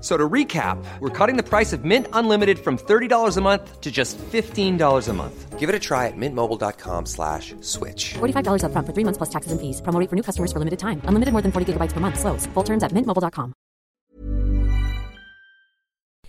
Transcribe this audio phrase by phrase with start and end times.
[0.00, 3.90] So to recap, we're cutting the price of Mint Unlimited from $30 a month to
[3.90, 5.58] just $15 a month.
[5.58, 8.14] Give it a try at mintmobile.com slash switch.
[8.14, 9.82] $45 upfront for three months plus taxes and fees.
[9.82, 11.02] Promo rate for new customers for limited time.
[11.04, 12.18] Unlimited more than 40 gigabytes per month.
[12.18, 12.48] Slows.
[12.54, 13.52] Full terms at mintmobile.com.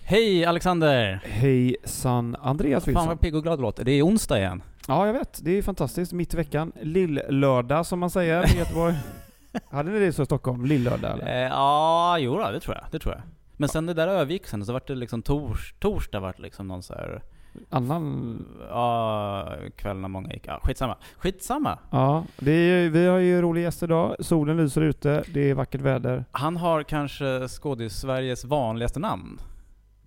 [0.04, 1.20] Hej Alexander!
[1.24, 3.84] Hejsan Andreas Fan vad pigg och glad låter.
[3.84, 4.62] Det är onsdag igen.
[4.88, 5.40] Ja, jag vet.
[5.44, 6.12] Det är fantastiskt.
[6.12, 6.72] Mitt i veckan.
[6.82, 8.94] Lill-lördag som man säger i Göteborg.
[9.70, 10.64] Hade ni det så i Stockholm?
[10.64, 11.20] Lill-lördag?
[11.22, 12.84] Eh, ja, jo då, det tror jag.
[12.90, 13.22] Det tror jag.
[13.56, 16.82] Men sen det där övergick sen, så vart det liksom tors, torsdag vart liksom någon
[16.82, 17.22] så här,
[17.70, 18.44] Annan...
[18.70, 20.46] ja, kväll när många gick.
[20.46, 20.96] Ja, skitsamma.
[21.18, 21.78] Skitsamma!
[21.90, 24.16] Ja, det är, vi har ju roliga gäster idag.
[24.20, 25.24] Solen lyser ute.
[25.34, 26.24] Det är vackert väder.
[26.32, 29.38] Han har kanske skådis-Sveriges vanligaste namn.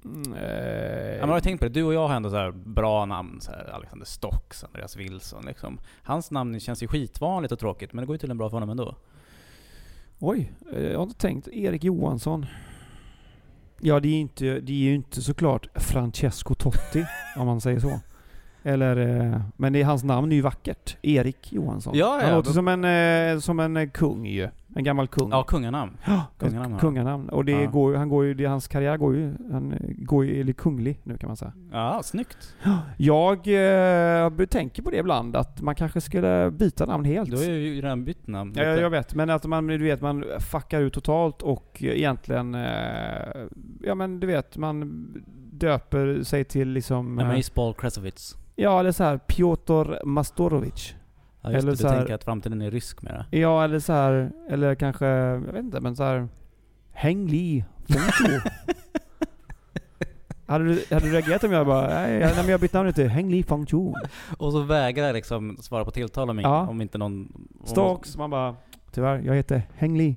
[0.05, 2.35] Mm, Ja, eh, man har ju tänkt på det, du och jag har ändå så
[2.35, 3.41] här bra namn.
[3.41, 5.79] Så här Alexander Stocks, Andreas Wilson liksom.
[6.03, 8.69] Hans namn känns ju skitvanligt och tråkigt, men det går ju tydligen bra för honom
[8.69, 8.95] ändå.
[10.19, 11.47] Oj, eh, jag har inte tänkt.
[11.47, 12.45] Erik Johansson.
[13.81, 17.99] Ja, det är, inte, det är ju inte såklart Francesco Totti, om man säger så.
[18.67, 20.97] Eller, eh, men det är, hans namn är ju vackert.
[21.01, 21.93] Erik Johansson.
[21.97, 22.83] Ja, ja, Han låter då- som en,
[23.33, 24.49] eh, som en eh, kung ju.
[24.75, 25.29] En gammal kung.
[25.31, 25.97] Ja, kunganamn.
[26.05, 26.79] Ja, kunganamn har han.
[26.79, 27.29] kunganamn.
[27.29, 27.69] Och det Ja.
[27.69, 30.53] går, ju- han går ju, det, hans karriär går ju, han eh, går ju, eller
[30.53, 31.53] kunglig nu kan man säga.
[31.71, 32.55] Ja, snyggt.
[32.97, 37.29] Jag eh, tänker på det ibland, att man kanske skulle byta namn helt.
[37.31, 38.53] Du har ju redan bytt namn.
[38.55, 42.61] Ja, jag vet, men att man, du vet, man fuckar ut totalt och egentligen, eh,
[43.83, 45.07] ja men du vet, man
[45.51, 47.35] döper sig till liksom, Nej, men
[47.67, 48.37] eh, Kresovitz.
[48.55, 50.95] Ja eller så här Piotr Mastorovic.
[51.41, 53.25] Ja, just Eller det, så du här- tänker att framtiden är rysk mera.
[53.31, 56.27] Ja eller så här, eller kanske, jag vet inte, men så här
[56.91, 57.65] Häng Li
[60.47, 62.93] hade, du, hade du reagerat om jag bara, nej, nej men jag har bytt namn
[62.93, 63.93] till Häng Li Fengtu.
[64.37, 66.67] Och så vägrar liksom svara på tilltal om, Ja.
[66.67, 67.11] om inte någon...
[67.59, 68.55] om- Stocks, man bara,
[68.91, 70.15] tyvärr, jag heter Häng Li.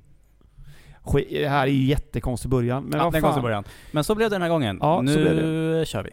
[1.02, 3.22] Skit, det här är ju jättekonstig början, men ja, vad fan.
[3.22, 3.64] konstig början.
[3.92, 4.78] Men så blev det den här gången.
[4.80, 6.10] Ja, så nu blev kör vi.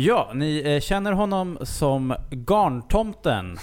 [0.00, 3.58] Ja, ni eh, känner honom som Garntomten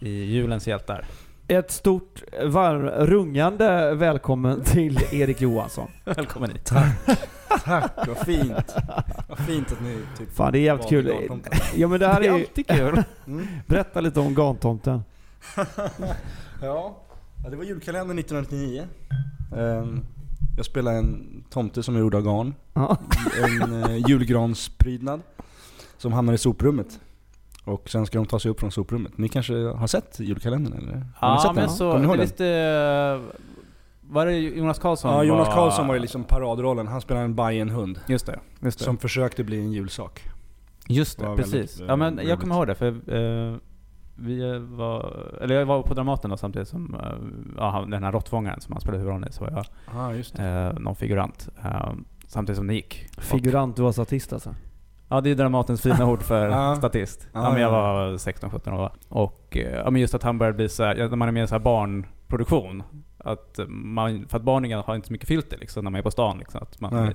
[0.00, 1.04] i Julens hjältar.
[1.48, 5.90] Ett stort, varm, rungande välkommen till Erik Johansson.
[6.04, 6.72] Välkommen hit.
[7.64, 8.74] Tack, vad fint.
[9.28, 11.18] Vad fint att ni typ Fan det är jävligt valde kul.
[11.20, 11.52] Garntomten.
[11.76, 13.02] Ja men det här Det är är alltid kul.
[13.26, 13.46] Mm.
[13.66, 15.04] Berätta lite om Garntomten.
[16.62, 16.96] Ja.
[17.44, 18.82] ja, det var julkalendern 1999.
[19.56, 20.00] Ehm,
[20.56, 22.54] jag spelade en tomte som är gjord av garn.
[22.74, 22.96] Ja.
[23.44, 25.20] En uh, julgransprydnad
[25.96, 27.00] som hamnar i soprummet.
[27.64, 29.18] Och sen ska de ta sig upp från soprummet.
[29.18, 30.92] Ni kanske har sett julkalendern eller?
[30.92, 31.70] Har ni Ja, sett men den?
[31.76, 31.92] så...
[31.92, 32.26] Kommer ni ihåg det den?
[32.26, 33.34] visste...
[34.00, 35.10] Var det Jonas Karlsson?
[35.12, 36.86] Ja, Jonas Karlsson var ju liksom paradrollen.
[36.86, 38.00] Han spelade en Bajenhund.
[38.06, 38.40] Just det.
[38.60, 38.84] Just det.
[38.84, 40.22] Som försökade bli en julsak.
[40.88, 41.54] Just det, var precis.
[41.54, 42.40] väldigt, eh, ja men jag roligt.
[42.40, 43.56] kommer ihåg det för eh,
[44.16, 47.00] vi var, eller jag var på Dramaten då samtidigt som, eh,
[47.56, 49.64] ja, den här råttfångaren som han spelade huvudrollen i, så var jag
[49.94, 50.48] Ja, just det.
[50.74, 51.48] eh, någon figurant.
[51.64, 51.92] Eh,
[52.26, 53.06] samtidigt som det gick.
[53.16, 54.54] Och, Figurant, du var statist alltså?
[55.08, 56.76] ja det är Dramatens fina ord för Ja.
[56.78, 57.28] statist.
[57.32, 57.92] Ja, Ja, men jag ja.
[57.94, 58.90] var 16-17 år.
[59.08, 61.44] Och eh, ja, men just att han började bli så här, när man är med
[61.44, 62.82] i så här barnproduktion.
[63.18, 66.10] Att man, för att barnen har inte så mycket filter liksom, när man är på
[66.10, 66.38] stan.
[66.38, 67.14] Liksom, att man Nej.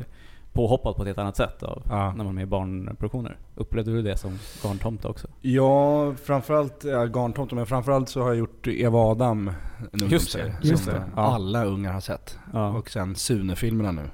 [0.60, 2.08] Påhoppad på ett helt annat sätt av, Ja.
[2.16, 3.38] när man är med i barnproduktioner.
[3.56, 5.28] Upplevde du det som garntomte också?
[5.42, 9.52] Ja, framförallt ja, Garntomten, men framförallt så har jag gjort Eva Adam,
[9.94, 11.04] en Just det, just som det.
[11.16, 11.22] Ja.
[11.22, 12.38] alla ungar har sett.
[12.54, 12.70] Ja.
[12.70, 14.10] Och sen Sune-filmerna nu.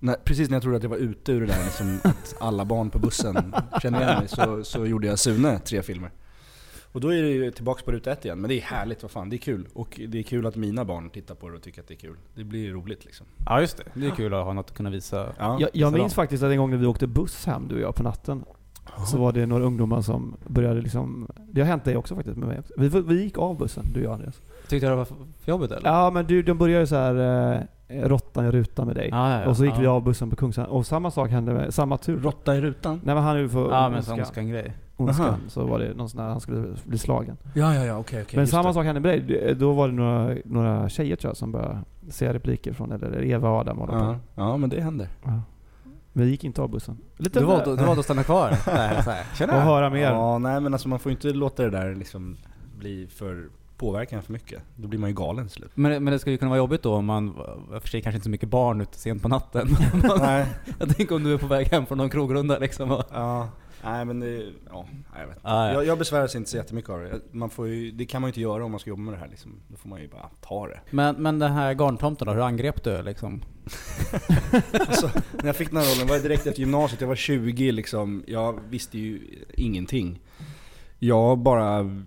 [0.00, 2.64] När, precis när jag trodde att jag var ute ur det där liksom, att alla
[2.64, 6.10] barn på bussen känner igen mig, så, så gjorde jag Sune tre filmer.
[6.96, 8.40] Och då är det ju tillbaks på ruta ett igen.
[8.40, 9.68] Men det är härligt, vad fan, det är kul.
[9.74, 11.98] Och det är kul att mina barn tittar på det och tycker att det är
[11.98, 12.16] kul.
[12.34, 13.26] Det blir roligt liksom.
[13.46, 15.32] Ja just det, det är kul att ha något att kunna visa.
[15.38, 15.56] Ja.
[15.60, 17.94] Jag, jag minns faktiskt att en gång när vi åkte buss hem, du och jag,
[17.94, 18.44] på natten.
[19.06, 21.28] Så var det några ungdomar som började liksom...
[21.50, 22.72] Det har hänt dig också faktiskt med mig också.
[22.76, 24.40] Vi, vi gick av bussen, du och jag Andreas.
[24.68, 25.90] Tyckte du det var för jobbigt eller?
[25.90, 27.54] Ja men du, de började så här.
[27.88, 29.08] Eh, råttan i rutan med dig.
[29.10, 29.48] Ja, ja, ja.
[29.48, 29.80] och så gick ja.
[29.80, 30.66] vi av bussen på Kungsan.
[30.66, 32.20] Och samma sak hände med, samma tur.
[32.20, 33.00] Råtta i rutan?
[33.04, 34.74] Nej men han är ju för Ja, men sån grej.
[34.96, 35.26] Ondskan.
[35.26, 35.36] Aha.
[35.48, 37.36] Så var det någon sån där, han skulle bli slagen.
[37.54, 38.36] Ja, ja, ja, okej, okej.
[38.36, 38.74] men samma det.
[38.74, 39.54] sak hände med dig.
[39.54, 41.78] Då var det några, några tjejer tror jag som började
[42.08, 43.86] säga repliker från, eller Eva och Adam på.
[43.90, 45.08] Ja, ja, men det händer.
[45.24, 45.40] Ja.
[46.12, 46.98] Vi gick inte av bussen.
[47.16, 48.50] Lite Du valde, du valde att stanna kvar?
[48.66, 48.98] Här.
[48.98, 49.60] och Tjena!
[49.60, 50.02] höra mer.
[50.02, 52.36] Ja, nej men alltså man får inte låta det där liksom
[52.78, 54.62] bli för påverkan för mycket.
[54.76, 55.70] Då blir man ju galen till slut.
[55.74, 58.16] Men, men det skulle ju kunna vara jobbigt då om man, och för sig kanske
[58.16, 59.68] inte så mycket barn ute sent på natten.
[60.18, 60.46] nej.
[60.78, 62.90] jag tänker om du är på väg hem från någon krogrunda liksom.
[62.90, 63.48] Och, Ja,
[63.84, 64.86] nej men det, ja,
[65.18, 65.48] jag vet inte.
[65.48, 65.72] Ah, ja.
[65.72, 67.20] Jag, jag besväras inte så jättemycket av det.
[67.30, 69.18] Man får ju, det kan man ju inte göra om man ska jobba med det
[69.18, 69.60] här liksom.
[69.68, 70.80] Då får man ju bara ta det.
[70.90, 73.42] Men, men den här garntomten då, hur angrep du liksom?
[74.72, 77.72] Alltså, när jag fick den här rollen var det direkt efter gymnasiet, jag var 20
[77.72, 78.24] liksom.
[78.26, 79.20] Jag visste ju
[79.54, 80.20] ingenting.
[80.98, 82.02] Jag bara...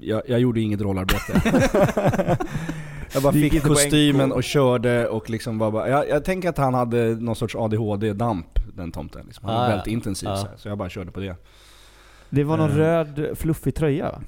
[0.00, 2.38] Jag, jag gjorde inget rollarbete.
[3.14, 5.88] jag bara fick kostymen och körde och liksom var bara...
[5.88, 8.46] Jag, jag tänker att han hade någon sorts ADHD-damp,
[8.76, 9.22] den tomten.
[9.26, 9.44] Liksom.
[9.44, 9.70] Han var Ah, ja.
[9.70, 10.36] väldigt intensiv Ja.
[10.36, 11.36] så, här, så jag bara körde på det.
[12.30, 12.76] Det var någon Eh.
[12.76, 14.20] röd fluffig tröja va?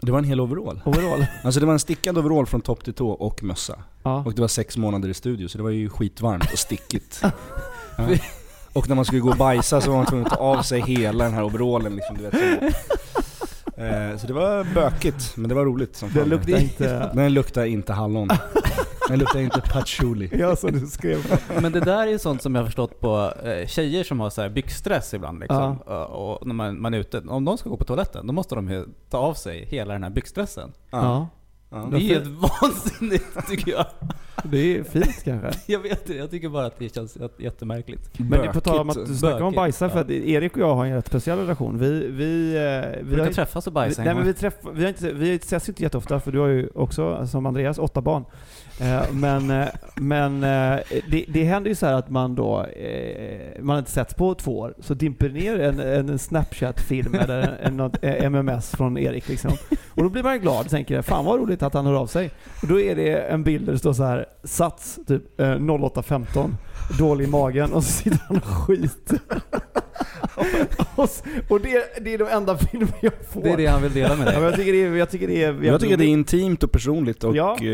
[0.00, 0.80] Det var en hel overall.
[0.84, 1.26] Overall.
[1.44, 3.78] Alltså det var en stickad overall från topp till tå och mössa.
[4.02, 4.22] ja.
[4.26, 7.22] Och det var sex månader i studio, så det var ju skitvarmt och stickigt.
[7.98, 8.08] Ja.
[8.72, 10.80] Och när man skulle gå och bajsa så var man tvungen att ta av sig
[10.80, 12.34] hela den här overallen liksom, du vet.
[12.34, 13.21] Så.
[13.76, 17.10] Eh, så det var bökigt, men det var roligt som Den luktar inte...
[17.14, 18.28] Den luktar inte hallon.
[19.08, 20.30] Den luktar inte patchouli.
[20.32, 21.40] Ja, som du skrev.
[21.62, 24.30] Men det där är ju sånt som jag har förstått på eh, tjejer som har
[24.30, 25.76] så här byxstress ibland liksom.
[25.76, 27.18] Och, och när man, man är ute.
[27.18, 30.02] Om de ska gå på toaletten, då måste de ju ta av sig hela den
[30.02, 30.72] här byxstressen.
[30.90, 31.28] Ja.
[31.72, 31.88] Ja.
[31.90, 32.28] Det är helt
[32.62, 33.86] vansinnigt tycker jag.
[34.44, 35.50] Det är fint kanske.
[35.72, 38.18] Jag vet det, jag tycker bara att det känns jätte- jättemärkligt.
[38.18, 39.18] Men är på tal om att du Bökigt.
[39.18, 41.78] snackar om Bökigt, bajsa, för att Erik och jag har en rätt speciell relation.
[41.78, 44.54] Vi, vi, eh, vi, Brukar har, träffas och vi, bajsa en nej, men vi, träff,
[44.72, 48.00] vi, har inte, vi ses inte jätteofta, för du har ju också, som Andreas, åtta
[48.00, 48.24] barn.
[48.82, 50.80] Eh, men eh, men eh,
[51.10, 52.66] det, det händer ju så här att man då,
[53.58, 57.76] man har inte setts på två år, så dimper ner en, en Snapchat-film eller en,
[57.76, 59.50] något, MMS från Erik liksom.
[59.88, 62.30] Och då blir man glad och tänker fan vad roligt att han hör av sig.
[62.62, 66.56] Och då är det en bild där det står så här Sats typ 0815
[66.98, 69.18] Dålig i magen och så sitter han och skiter.
[71.48, 73.42] och det, det är de enda filmer jag får.
[73.42, 74.44] Det är det han vill dela med Ja, men dig.
[74.44, 77.24] jag tycker det är, jag tycker det är, Jag tycker det är intimt och personligt
[77.24, 77.56] och Ja.
[77.60, 77.66] eh,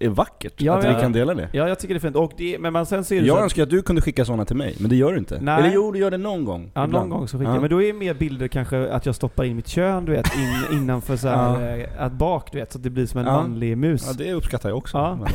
[0.00, 0.94] är vackert Ja, att ja.
[0.94, 1.48] vi kan dela det.
[1.52, 2.16] Ja, jag tycker det är fint.
[2.16, 4.44] Och det, men man, sen så så Jag att- önskar att du kunde skicka sådana
[4.44, 5.38] till mig, men det gör du inte.
[5.40, 5.58] Nej.
[5.58, 6.70] Eller jo, du gör det någon gång.
[6.74, 7.10] Ja, någon ibland.
[7.10, 7.54] gång så skickar Ja.
[7.56, 7.60] jag.
[7.60, 10.26] Men då är det mer bilder kanske att jag stoppar in mitt kön, du vet,
[10.36, 13.26] in, innanför så här, eh, att bak, du vet, så att det blir som en
[13.26, 13.32] Ja.
[13.32, 14.04] manlig mus.
[14.06, 14.98] Ja, det uppskattar jag också.
[14.98, 15.14] Ja.
[15.16, 15.28] Men,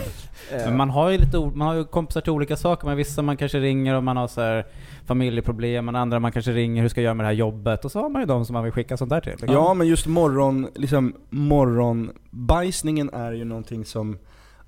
[0.65, 2.87] Men man har ju lite o- man har ju kompisar till olika saker.
[2.87, 4.65] Men vissa man kanske ringer och man har så här
[5.05, 5.85] familjeproblem.
[5.85, 7.85] Men andra man kanske ringer, hur ska jag göra med det här jobbet?
[7.85, 9.31] Och så har man ju de som man vill skicka sånt där till.
[9.31, 9.49] liksom.
[9.53, 14.17] ja, men just morgon, liksom morgonbajsningen är ju någonting som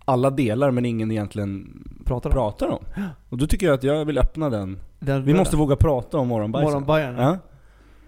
[0.05, 2.33] alla delar men ingen egentligen pratar om.
[2.33, 2.83] pratar om.
[3.29, 4.79] Och då tycker jag att jag vill öppna den.
[4.99, 6.71] Den, Vi måste våga prata om morgonbajsen.
[6.71, 7.21] Morgonbajarna.
[7.21, 7.37] Ja.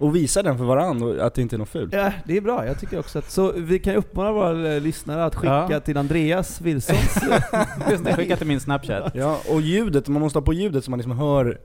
[0.01, 1.93] Och visa den för varandra att det inte är något fult.
[1.93, 2.65] Ja, det är bra.
[2.65, 3.31] Jag tycker också att...
[3.31, 5.79] Så vi kan uppmana våra eh, lyssnare att skicka Ja.
[5.79, 7.19] till Andreas Wilsons...
[8.15, 9.11] Skicka till min snapchat.
[9.15, 11.59] Ja, och ljudet, man måste ha på ljudet så man liksom hör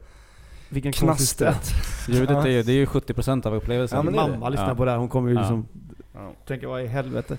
[0.69, 1.73] Vilken knastret.
[2.09, 3.99] Ljudet är ju, det är ju 70% av upplevelsen.
[4.15, 4.75] Ja, är Mamma lyssnar Ja.
[4.75, 4.99] på det här.
[4.99, 5.41] Hon kommer ju Ja.
[5.41, 5.67] liksom
[6.15, 6.33] Ja.
[6.49, 7.39] tänka vad i helvete.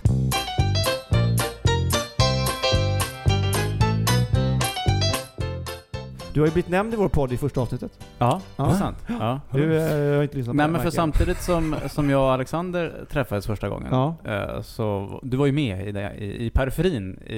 [6.37, 7.91] Du har ju blivit nämnd i vår podd i första avsnittet.
[8.17, 8.73] Ja, det är Ja.
[8.75, 8.97] sant.
[9.07, 9.41] Ja.
[9.51, 10.93] Du eh, har inte lyssnat på Nej det, men för märker jag.
[10.93, 14.15] samtidigt som, som jag och Alexander träffades första gången, Ja.
[14.25, 17.37] eh, så du var ju med i, det, i, i periferin i,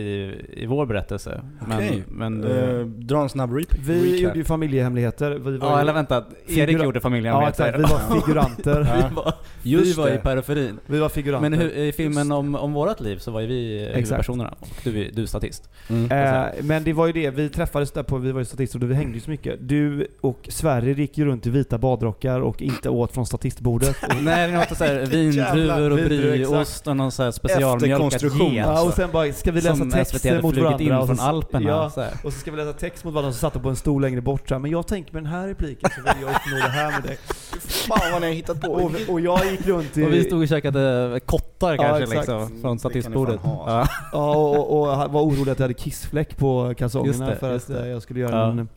[0.53, 1.41] i vår berättelse.
[1.67, 2.03] Okej.
[2.07, 4.19] Men, men du, Eh, dra en snabb rep- Vi recap.
[4.21, 5.31] gjorde ju familjehemligheter.
[5.31, 6.17] Vi var ja, ju, eller vänta.
[6.47, 7.65] Erik Figura- gjorde Ja familjehemligheter.
[7.73, 8.81] exakt, vi var figuranter.
[9.09, 10.17] vi var, vi Just var i det.
[10.17, 10.79] periferin.
[10.85, 11.49] Vi var figuranter.
[11.49, 14.53] Men hur, i filmen om, om vårat liv så var ju vi eh, huvudpersonerna.
[14.59, 15.69] Och du, du är statist.
[15.89, 16.11] Mm.
[16.11, 18.88] Eh, men det var ju det, vi träffades där på, vi var ju statister och
[18.89, 19.55] vi hängde ju så mycket.
[19.61, 23.95] Du och Sverige gick ju runt i vita badrockar och inte åt från statistbordet.
[24.03, 28.53] Och, Nej, något såhär vindruvor och brieost och någon såhär Efterkonstruktion.
[28.53, 28.65] get.
[28.67, 30.79] ja, och sen bara, ska vi läsa text mot varandra?
[30.83, 31.69] in och så- från Alperna.
[31.69, 32.11] Ja, så här.
[32.23, 34.21] och så ska vi läsa text mot varandra, så satt de på en stol längre
[34.21, 36.69] bort så här, Men jag tänker med den här repliken så vill jag uppnå det
[36.71, 37.17] här med dig.
[37.87, 38.67] Fan vad ni har hittat på.
[38.71, 40.03] Och, och jag gick runt i...
[40.05, 42.17] Och vi stod och käkade kottar Ja, kanske exakt.
[42.17, 43.39] liksom, från statistbordet.
[43.43, 43.87] Ja.
[44.11, 47.87] Ja, och, och var orolig att jag hade kissfläck på kalsongerna det, för att eh,
[47.87, 48.51] jag skulle göra Ja.
[48.51, 48.67] en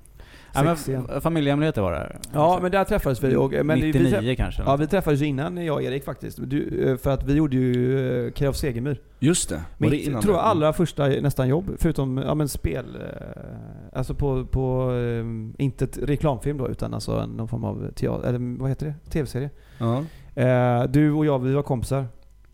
[0.55, 2.17] Ja, men familjehemligheter var det.
[2.33, 3.37] Ja, men där träffades vi.
[3.37, 4.63] Och, men vi, 99 vi, kanske?
[4.67, 6.39] ja, vi träffades ju innan jag och Erik faktiskt.
[6.43, 9.01] Du, eh, för att vi gjorde ju eh, Krav Segemyhr.
[9.19, 9.55] Just det.
[9.55, 10.39] Var det Mitt, innan tror det?
[10.39, 11.71] jag, allra första nästan jobb.
[11.79, 12.97] Förutom ja, men spel.
[13.01, 18.29] eh, Alltså på, på eh, inte ett reklamfilm då, utan alltså någon form av teater,
[18.29, 19.11] eller vad heter det?
[19.11, 19.51] TV-serie.
[19.79, 20.03] Ja.
[20.43, 22.07] Eh, Du och jag, vi var kompisar.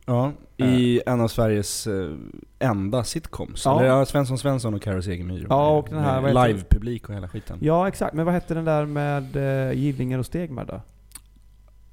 [0.09, 2.11] Ja, i en av Sveriges eh,
[2.59, 3.65] enda sitcoms.
[3.65, 3.81] Ja.
[3.81, 5.47] Eller ja, Svensson Svensson och Carro Segemyhr.
[5.49, 7.59] Ja, och den här, Live-publik och hela skiten.
[7.61, 8.15] Ja, exakt.
[8.15, 10.81] Men vad hette den där med uh, Gillingar och Stegmar då?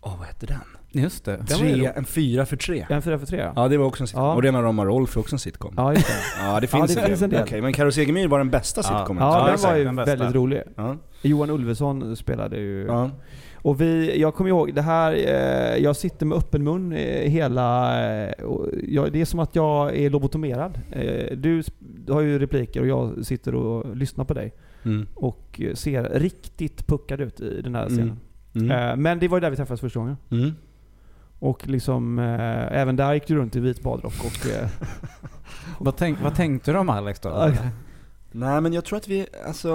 [0.01, 0.59] Åh, vad hette den?
[0.91, 1.45] Just det.
[1.45, 2.85] Tre, en fyra för tre.
[2.89, 3.51] En fyra för tre?
[3.55, 4.23] Ja, det var också en sitcom.
[4.23, 4.33] Ja.
[4.33, 5.73] Och Rena rama Rolf är också en sitcom.
[5.77, 6.13] Ja, just det.
[6.45, 7.43] Ja, det finns, det finns en del.
[7.43, 8.99] Okej, men Carro Segemyhr var den bästa Ja.
[8.99, 9.23] sitcomen.
[9.23, 10.61] Ja, den var ju den väldigt rolig.
[10.75, 10.95] Ja.
[11.21, 12.87] Johan Ulveson spelade ju...
[13.65, 18.25] Och vi, jag kommer ihåg det här, eh, jag sitter med öppen mun eh, hela...
[18.25, 20.79] Eh, och jag, det är som att jag är lobotomerad.
[20.91, 21.63] Eh, du,
[22.09, 24.53] har ju repliker och jag sitter och lyssnar på dig.
[24.83, 25.07] Mm.
[25.15, 27.95] Och ser riktigt puckad ut i den här Mm.
[27.95, 28.19] scenen.
[28.55, 28.71] Mm.
[28.71, 30.17] Eh, men det var ju där vi träffades första gången.
[30.31, 30.51] Mm.
[31.39, 34.49] Och liksom, eh, även där gick du runt i vit badrock och...
[34.49, 34.69] Eh,
[35.79, 37.29] Vad, tänk, vad tänkte du om Alex då?
[38.39, 38.39] Ja.
[38.51, 39.69] Nej men jag tror att vi, alltså...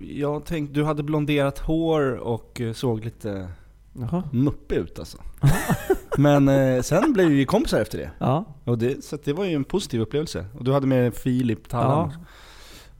[0.00, 3.48] Jag tänkte, du hade blonderat hår och eh, såg lite
[3.92, 4.22] jaha.
[4.32, 5.18] muppig ut alltså.
[6.18, 8.10] Men eh, sen blev vi kompisar efter det.
[8.18, 8.44] Ja.
[8.64, 10.46] Och det, så det var ju en positiv upplevelse.
[10.58, 12.10] Och du hade med Filip Tallan.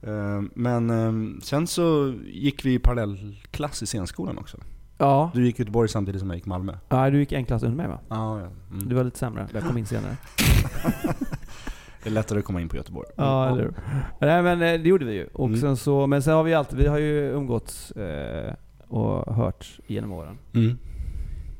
[0.01, 4.57] Eh, Men eh, sen så gick vi i parallellklass i scenskolan också.
[4.97, 5.31] Ja.
[5.33, 6.73] Du gick Göteborg samtidigt som jag gick Malmö.
[6.89, 7.09] ja.
[7.09, 7.99] Du gick en klass under mig va?
[8.09, 8.47] Ja, ja.
[8.71, 8.89] Mm.
[8.89, 9.47] Du var lite sämre.
[9.53, 10.17] Jag kom in senare.
[12.05, 13.07] Det är lättare att komma in på Göteborg.
[13.15, 13.73] Ja, eller hur?
[14.19, 15.27] Nej men eh, det gjorde vi ju.
[15.33, 15.59] Och Mm.
[15.61, 18.53] sen så, men sen har vi alltid, vi har ju umgåtts eh,
[18.87, 20.37] och hört genom åren.
[20.53, 20.77] Mm.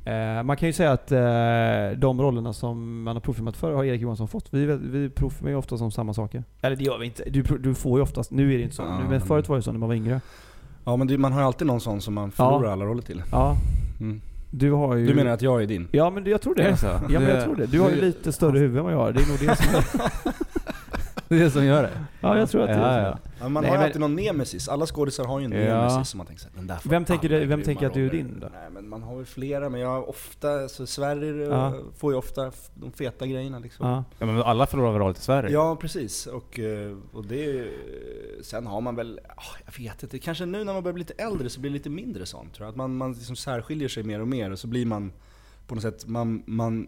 [0.05, 3.83] Eh, man kan ju säga att eh, de rollerna som man har provfilmat för har
[3.83, 4.47] Erik Johansson fått.
[4.53, 6.43] Vi, vi provfilmar ju ofta som samma saker.
[6.61, 7.23] Eller det gör vi inte.
[7.29, 8.81] Du, pro- du får ju oftast, nu är det inte så.
[8.81, 10.21] Ja, nu, men men- förut var det så när man var yngre.
[10.85, 13.23] Ja men det, man har ju alltid någon sån som man förlorar alla roller till.
[13.31, 13.55] Ja,
[13.99, 14.21] Mm.
[14.57, 15.05] Du har ju...
[15.07, 15.87] Du menar att jag är din?
[15.91, 16.63] Ja men jag tror det.
[16.63, 16.87] Är det så?
[16.87, 17.65] Ja men jag tror det.
[17.65, 19.11] Du har ju lite större huvud än vad jag har.
[19.11, 20.01] Det är nog det som
[21.29, 21.91] Det är det som gör det.
[22.21, 23.17] Ja jag tror att det är Ja, ja.
[23.39, 24.67] Ja, man Nej, har ju men- alltid någon nemesis.
[24.69, 25.57] Alla skådisar har ju en Ja.
[25.87, 28.09] nemesis som man tänker såhär, den där Vem tänker du- vem tänker att du är
[28.11, 28.47] din då?
[28.53, 31.67] Nej men man har väl flera, men jag har ofta, så Sverige Ja.
[31.67, 33.87] eh, får ju ofta de feta grejerna liksom.
[33.87, 34.03] Ja.
[34.19, 35.49] Ja, men alla förlorar väl roll till Sverige?
[35.53, 37.67] Ja precis, och, eh, och det,
[38.43, 41.23] sen har man väl, ah, jag vet inte, kanske nu när man börjar bli lite
[41.23, 42.69] äldre så blir det lite mindre sånt tror jag.
[42.71, 45.11] Att man, man liksom särskiljer sig mer och mer och så blir man
[45.67, 46.87] på något sätt, man, man,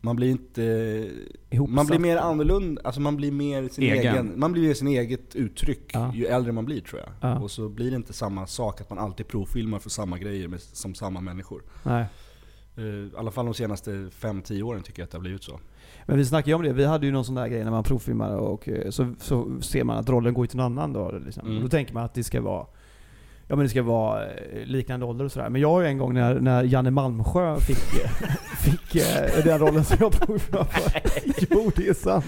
[0.00, 0.62] man blir inte,
[1.50, 1.74] Ihopsatt.
[1.74, 3.98] man blir mer annorlunda, alltså man blir mer sin Egen.
[4.14, 6.12] egen, man blir mer sin eget uttryck Ja.
[6.14, 7.30] ju äldre man blir tror jag.
[7.30, 7.38] Ja.
[7.38, 10.60] Och så blir det inte samma sak att man alltid provfilmar för samma grejer med,
[10.60, 11.62] som samma människor.
[11.82, 12.04] Nej.
[12.76, 15.60] Eh, I alla fall de senaste 5-10 åren tycker jag att det har blivit så.
[16.06, 16.72] Men vi snackade ju om det.
[16.72, 19.84] Vi hade ju någon sån där grej när man provfilmar och eh, så, så ser
[19.84, 21.18] man att rollen går till någon annan då.
[21.24, 21.46] Liksom.
[21.48, 21.62] Mm.
[21.62, 22.66] Då tänker man att det ska vara
[23.50, 24.30] Ja men det ska vara eh,
[24.64, 25.48] liknande ålder och sådär.
[25.48, 27.78] Men jag har ju en gång när, när Janne Malmsjö fick,
[28.58, 31.02] fick eh, den rollen som jag provfilmade för.
[31.50, 32.24] Jo det är sant.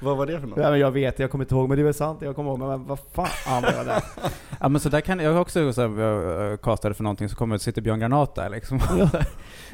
[0.00, 0.58] Vad var det för något?
[0.58, 1.68] Ja, men jag vet, jag kommer inte ihåg.
[1.68, 2.58] Men det är väl sant, jag kommer ihåg.
[2.58, 4.02] Men vad fan var där?
[4.60, 7.36] Ja men så där kan jag också så här, jag, äh, castade för någonting så
[7.36, 8.80] kommer sitter Björn Granat där liksom.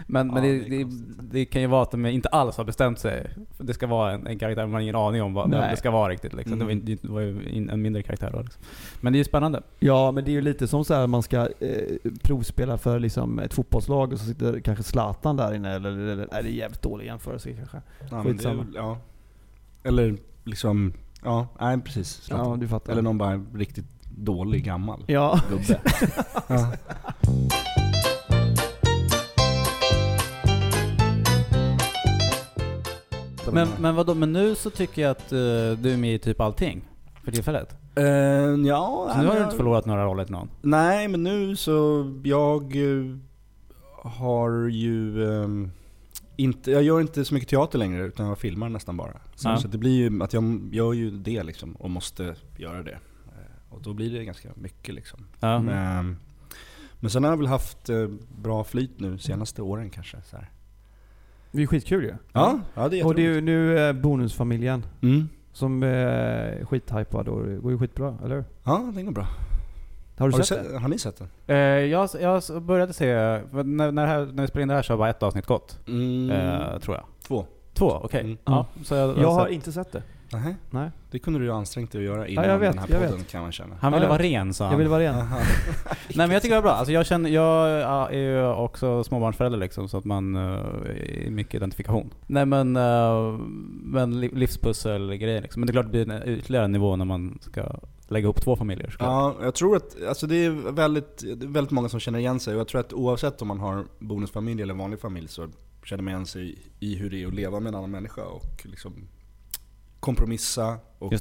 [0.07, 0.91] men men Ja, det, det det,
[1.33, 3.31] det kan ju vara att de inte alls har bestämt sig.
[3.57, 5.71] För Det ska vara en, en karaktär, man har ingen aning om vad Nej.
[5.71, 6.59] det ska vara riktigt liksom.
[6.59, 6.85] Det, var, Mm.
[6.85, 8.63] det var ju in, en mindre karaktär då liksom.
[9.01, 9.63] Men det är ju spännande.
[9.79, 13.39] Ja men det är ju lite som så här man ska eh, provspela för liksom
[13.39, 15.75] ett fotbollslag och så sitter kanske Zlatan där inne.
[15.75, 17.77] Eller, eller, eller det är jävligt dålig jämförelse kanske.
[18.11, 18.63] Ja, men det är, Skitsamma.
[18.63, 18.99] väl- ja.
[19.85, 22.27] Eller liksom, ja, nej precis.
[22.31, 22.93] Ja du fattar.
[22.93, 23.87] Eller någon bara riktigt
[24.17, 25.41] dålig gammal Ja.
[25.51, 25.81] gubbe.
[26.49, 26.73] ja.
[33.53, 35.39] Men, men vadå, men nu så tycker jag att eh,
[35.79, 36.85] du är med i typ allting.
[37.25, 37.77] För tillfället.
[37.95, 38.05] Eh,
[38.67, 40.51] ja, Så nu har du inte förlorat några roller till någon.
[40.63, 43.17] Nej, men nu så, jag eh,
[44.11, 45.71] har ju ehm,
[46.43, 49.13] inte, jag gör inte så mycket teater längre utan jag filmar nästan bara.
[49.35, 49.57] Så, Ja.
[49.57, 52.93] så det blir ju att jag gör ju det liksom och måste göra det.
[53.27, 55.21] Eh, Och då blir det ganska mycket liksom.
[55.41, 55.59] Ja.
[55.59, 56.17] Men,
[57.01, 58.09] men sen har jag väl haft eh,
[58.43, 60.17] bra flyt nu senaste åren kanske.
[60.23, 60.51] Så här.
[61.53, 62.15] Det är skitkul ju.
[62.33, 65.29] Ja, ja det är Och det är ju nu eh, Bonusfamiljen Mm.
[65.53, 68.45] som är skithypad och det går ju skitbra, eller hur?
[68.65, 69.27] Ja, det går bra.
[70.23, 71.29] Har du Har, du sett, sett, har ni sett den?
[71.47, 73.07] Eh, jag, jag började se,
[73.53, 75.79] när, när, här, när vi spelade in det här så har bara ett avsnitt gått.
[75.89, 76.31] Mm.
[76.31, 77.05] Eh, tror jag.
[77.27, 77.47] Två.
[77.75, 78.21] Två, okej.
[78.21, 78.37] Mm.
[78.45, 79.19] Ja, så jag?
[79.19, 80.03] Jag har sett- inte sett det.
[80.33, 80.57] Nej.
[80.71, 80.91] Nej.
[81.11, 83.43] Det kunde du ju ansträngt dig att göra innan jag vet, den här podden kan
[83.43, 83.75] man känna.
[83.81, 84.73] Han ville Ja, vara ren sa han.
[84.73, 85.15] Jag vill vara ren.
[85.15, 85.27] Nej
[86.15, 86.73] men jag tycker det var bra.
[86.73, 90.43] Alltså jag, känner, jag ja, är ju också småbarnsförälder liksom, så att man uh,
[91.27, 92.11] är mycket identifikation.
[92.27, 93.39] Nej men, uh,
[93.83, 95.61] men li- livspussel-grejer liksom.
[95.61, 97.63] Men det är klart det blir en ytterligare nivå när man ska
[98.13, 99.37] lägga ihop två familjer såklart.
[99.39, 102.61] Ja, jag tror att alltså det, är väldigt, väldigt många som känner igen sig och
[102.61, 105.49] jag tror att oavsett om man har bonusfamilj eller vanlig familj så
[105.85, 108.67] känner man igen sig i hur det är att leva med en annan människa och
[108.67, 109.09] liksom
[110.01, 111.15] kompromissa och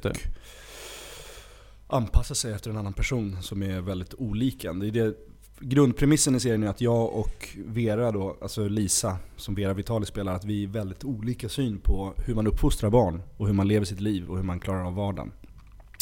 [1.88, 4.80] anpassa sig efter en annan person som är väldigt olik en.
[4.80, 5.16] Det är det
[5.62, 10.36] grundpremissen i serien är att jag och Vera då, alltså Lisa, som Vera Vitali spelar,
[10.36, 13.86] att vi är väldigt olika syn på hur man uppfostrar barn och hur man lever
[13.86, 15.32] sitt liv och hur man klarar av vardagen.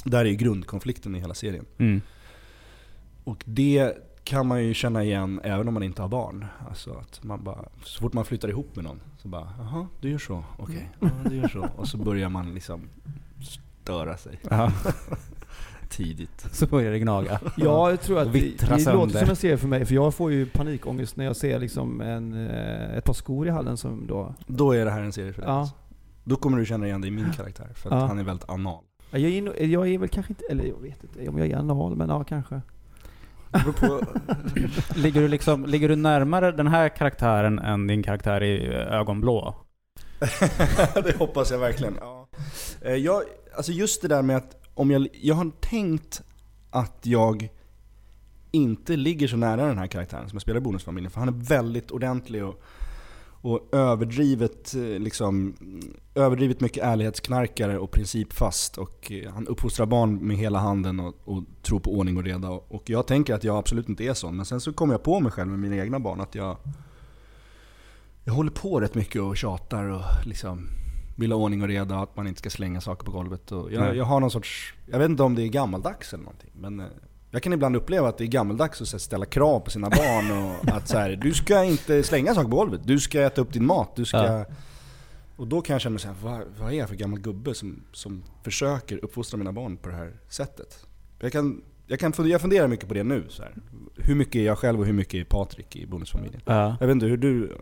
[0.04, 1.66] Där är ju grundkonflikten i hela serien.
[1.78, 2.02] Mm.
[3.24, 6.46] Och det kan man ju känna igen även om man inte har barn.
[6.70, 10.10] Alltså att man bara, så fort man flyttar ihop med någon så bara Jaha, du
[10.10, 10.44] gör så?
[10.58, 11.70] Okej, ja, du gör så.
[11.76, 12.82] Och så börjar man liksom
[13.84, 14.72] störa sig Ja,
[15.90, 16.48] tidigt.
[16.52, 17.40] så börjar det gnaga.
[17.58, 20.32] Ja, jag tror att det, det låter som en serie för mig, för jag får
[20.32, 24.36] ju panikångest när jag ser liksom en, eh, ett par skor i hallen som då...
[24.48, 25.50] Då är det här en serie för dig.
[25.52, 25.60] Ja.
[25.60, 25.76] alltså.
[26.24, 28.08] Då kommer du känna igen dig i min karaktär, för att Ja.
[28.08, 28.84] han är väldigt anal.
[29.12, 31.56] Jag är, in- jag är väl kanske inte, eller jag vet inte om jag är
[31.58, 32.62] anal, men ja kanske.
[34.96, 39.56] Ligger du, liksom, ligger du närmare den här karaktären än din karaktär i Ögonblå?
[41.04, 41.96] det hoppas jag verkligen.
[42.02, 42.28] Ja.
[42.82, 43.24] Eh, Jag,
[43.58, 46.22] alltså just det där med att om jag, jag har tänkt
[46.72, 47.50] att jag
[48.52, 51.12] inte ligger så nära den här karaktären som jag spelar i Bonusfamiljen.
[51.12, 52.64] För han är väldigt ordentlig och,
[53.42, 55.56] och överdrivet, eh, liksom,
[56.16, 58.78] överdrivet mycket ärlighetsknarkare och principfast.
[58.78, 62.50] Och eh, han uppfostrar barn med hela handen och, och tror på ordning och reda.
[62.50, 64.36] Och jag tänker att jag absolut inte är sån.
[64.36, 66.58] Men sen så kommer jag på mig själv med mina egna barn att jag
[68.24, 70.68] jag håller på rätt mycket och tjatar och liksom
[71.16, 73.52] vill ha ordning och reda och att man inte ska slänga saker på golvet.
[73.52, 76.52] Och jag, jag har någon sorts, jag vet inte om det är gammaldags eller någonting,
[76.54, 76.86] men eh,
[77.32, 80.70] jag kan ibland uppleva att det är gammaldags att ställa krav på sina barn och
[80.76, 83.66] att så här, du ska inte slänga saker på golvet, du ska äta upp din
[83.66, 84.18] mat, du ska...
[84.18, 84.46] Ja.
[85.36, 87.84] Och då kan jag känna mig såhär, vad, vad är jag för gammal gubbe som,
[87.92, 90.86] som försöker uppfostra mina barn på det här sättet?
[91.20, 93.26] Jag, kan, jag, kan fundera, jag funderar mycket på det nu.
[93.30, 93.54] Så här.
[93.96, 96.42] Hur mycket är jag själv och hur mycket är Patrik i bonusfamiljen?
[96.46, 96.78] Ja.
[96.80, 97.58] Jag vet inte hur du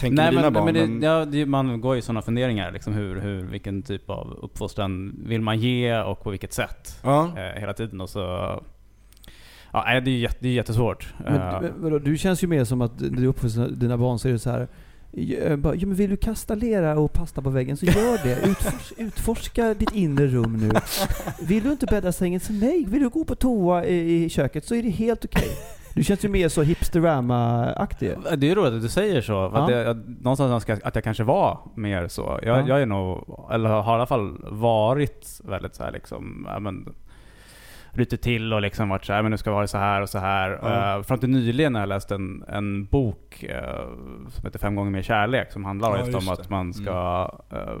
[0.00, 2.72] tänker Nej med dina men, barn, men, det, ja, det, man går ju sådana funderingar.
[2.72, 7.00] Liksom hur, hur, vilken typ av uppfostran vill man ge och på vilket sätt?
[7.02, 7.38] Ja.
[7.38, 8.00] Eh, hela tiden.
[8.00, 8.62] Och så,
[9.72, 11.14] ja, det är ju jätte, det är jättesvårt.
[11.24, 14.18] Men, Eh, men vadå, du känns ju mer som att när du uppfostrar dina barn
[14.18, 14.68] så är det så här.
[15.14, 18.48] Ja, bara, ja, men vill du kasta lera och pasta på väggen så gör det.
[18.50, 20.70] Utfors, utforska ditt inre rum nu.
[21.46, 22.84] Vill du inte bädda sängen så nej.
[22.88, 25.48] Vill du gå på toa i, i köket så är det helt okej.
[25.94, 28.14] Du känns ju mer så hipsterama-aktig.
[28.38, 29.44] Det är ju roligt att du säger så.
[29.44, 29.90] Att Ja.
[29.90, 32.38] att någonstans önskar jag att jag kanske var mer så.
[32.42, 32.68] Jag, Ja.
[32.68, 36.94] jag är nog, eller har i alla fall varit väldigt så här liksom, men,
[37.92, 40.00] rytit till och liksom varit så här, men nu ska vi ha det så här
[40.00, 40.58] och så här.
[40.62, 40.96] Ja.
[40.96, 43.88] Uh, fram till nyligen har jag läst en, en bok eh,
[44.28, 46.54] som heter Fem gånger mer kärlek, som handlar Ja, just om just att det.
[46.54, 46.66] Mm.
[46.66, 47.78] man ska eh,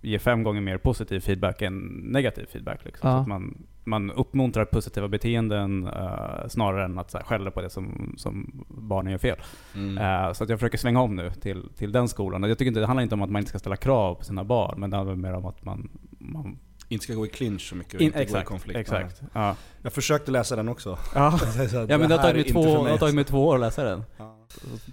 [0.00, 2.84] ge fem gånger mer positiv feedback än negativ feedback.
[2.84, 3.10] Liksom.
[3.10, 3.16] Ja.
[3.16, 7.60] Så att man, man uppmuntrar positiva beteenden eh, snarare än att så här, skälla på
[7.60, 9.38] det som, som barnen gör fel.
[9.74, 9.98] Mm.
[9.98, 12.42] Eh, så att jag försöker svänga om nu till, till den skolan.
[12.42, 14.44] Jag tycker inte, det handlar inte om att man inte ska ställa krav på sina
[14.44, 15.88] barn, men det handlar mer om att man...
[16.18, 18.78] man Inte ska gå i clinch så mycket och in, inte gå i exakt, konflikt.
[18.78, 19.22] exakt.
[19.32, 19.56] Ja.
[19.82, 20.98] Jag försökte läsa den också.
[21.14, 21.40] Ja.
[21.88, 22.90] Ja men det har tagit mig inte två, för det mig.
[22.92, 24.04] har tagit mig två år att läsa den.
[24.16, 24.36] Ja.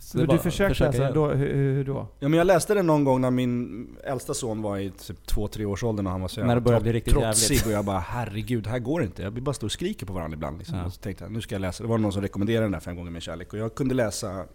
[0.02, 1.14] Så det du försökte försöka läsa igen.
[1.14, 2.08] då, hur, hur då?
[2.20, 5.66] Ja men jag läste den någon gång när min äldsta son var i typ 2-3
[5.66, 7.66] års ålder när han var så När det började bli riktigt trotsig jävligt.
[7.66, 9.24] och jag bara herregud, det här går inte.
[9.24, 10.78] Jag blir bara står och skriker på varandra ibland liksom.
[10.78, 10.86] Ja.
[10.86, 11.84] Och så tänkte jag, nu ska jag läsa.
[11.84, 14.46] Det var någon som rekommenderade den där fem gånger med kärlek och jag kunde läsa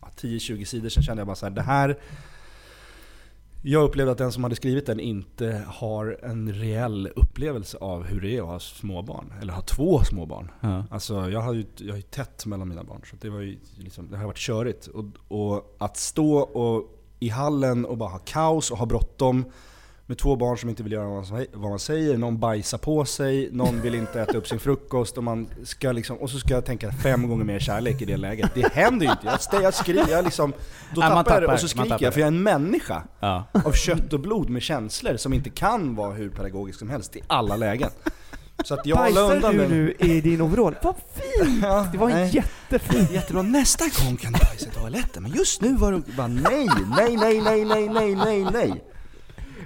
[0.00, 1.98] ja, 10-20 sidor, sen kände jag bara så här, det här
[3.62, 8.20] jag upplevde att den som hade skrivit den inte har en reell upplevelse av hur
[8.20, 9.32] det är att ha småbarn.
[9.40, 10.50] Eller ha två småbarn.
[10.60, 10.84] Ja.
[10.90, 13.58] Alltså jag har ju, jag har ju tätt mellan mina barn, så det, var ju
[13.76, 14.86] liksom, det har varit körigt.
[14.86, 19.44] Och, och att stå och, i hallen och bara ha kaos och ha bråttom
[20.10, 21.06] med två barn som inte vill göra
[21.52, 25.24] vad man, säger- någon bajsar på sig, någon vill inte äta upp sin frukost och,
[25.24, 28.50] man ska liksom, och så ska jag tänka fem gånger mer kärlek i det läget.
[28.54, 29.26] Det händer ju inte.
[29.26, 30.52] Jag, stä- jag skriker, jag liksom,
[30.94, 32.32] då Ja, man tappar jag det tappar, och så skriker tappar jag för jag är
[32.32, 33.44] en människa Ja.
[33.64, 37.20] av kött och blod med känslor som inte kan vara hur pedagogisk som helst i
[37.26, 37.90] alla lägen.
[38.64, 40.74] Så att jag Bajsar undan du nu i din overall?
[40.82, 41.58] Vad fint!
[41.62, 42.30] Ja, Det var nej.
[42.34, 43.10] jättefint.
[43.10, 45.22] Jättebra, nästa gång kan du bajsa i toaletten.
[45.22, 48.84] Men just nu var det bara nej, nej, nej, nej, nej, nej, nej, nej.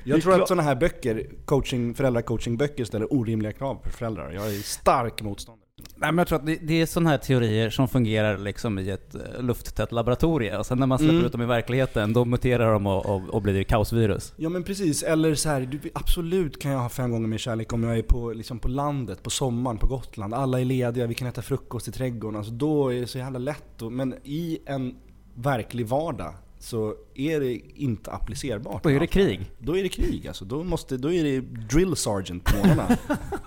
[0.05, 4.33] Jag tror att sådana här böcker, coaching, föräldracoachingböcker ställer orimliga krav på föräldrar.
[4.33, 5.61] Jag är stark motståndare.
[5.97, 8.91] Nej, men jag tror att det, det är sådana här teorier som fungerar liksom i
[8.91, 10.59] ett eh, lufttätt laboratorium.
[10.59, 11.27] Och sen när man släpper Mm.
[11.27, 14.33] ut dem i verkligheten, då muterar de och, och, och blir kaosvirus.
[14.37, 17.73] Ja men precis, eller så här, du, absolut kan jag ha fem gånger mer kärlek
[17.73, 20.35] om jag är på, liksom på landet, på sommaren, på Gotland.
[20.35, 22.37] Alla är lediga, vi kan äta frukost i trädgården.
[22.37, 23.83] Alltså då är det så jävla lätt.
[23.83, 24.95] Och, men i en
[25.35, 26.35] verklig vardag
[26.65, 28.83] så är det inte applicerbart.
[28.83, 29.51] Då är det krig.
[29.59, 30.45] Då är det krig alltså.
[30.45, 32.97] Då, måste, då är det drill sergeant på morgnarna.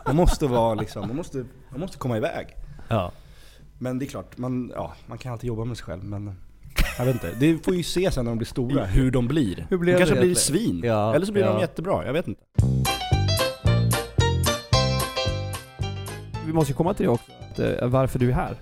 [0.06, 2.48] man måste vara liksom, man måste, man måste komma iväg.
[2.88, 3.12] Ja.
[3.80, 6.04] Men det är klart, man, ja, man kan alltid jobba med sig själv.
[6.04, 6.36] Men
[6.98, 7.32] jag vet inte.
[7.40, 9.68] Det får ju se sen när de blir stora, hur de blir.
[9.70, 10.82] Hur blev de kanske det blir svin.
[10.84, 11.62] Ja, Eller så blir de ja.
[11.62, 12.42] jättebra, jag vet inte.
[16.46, 17.32] Vi måste ju komma till det också.
[17.52, 18.56] Att, eh, varför du är här.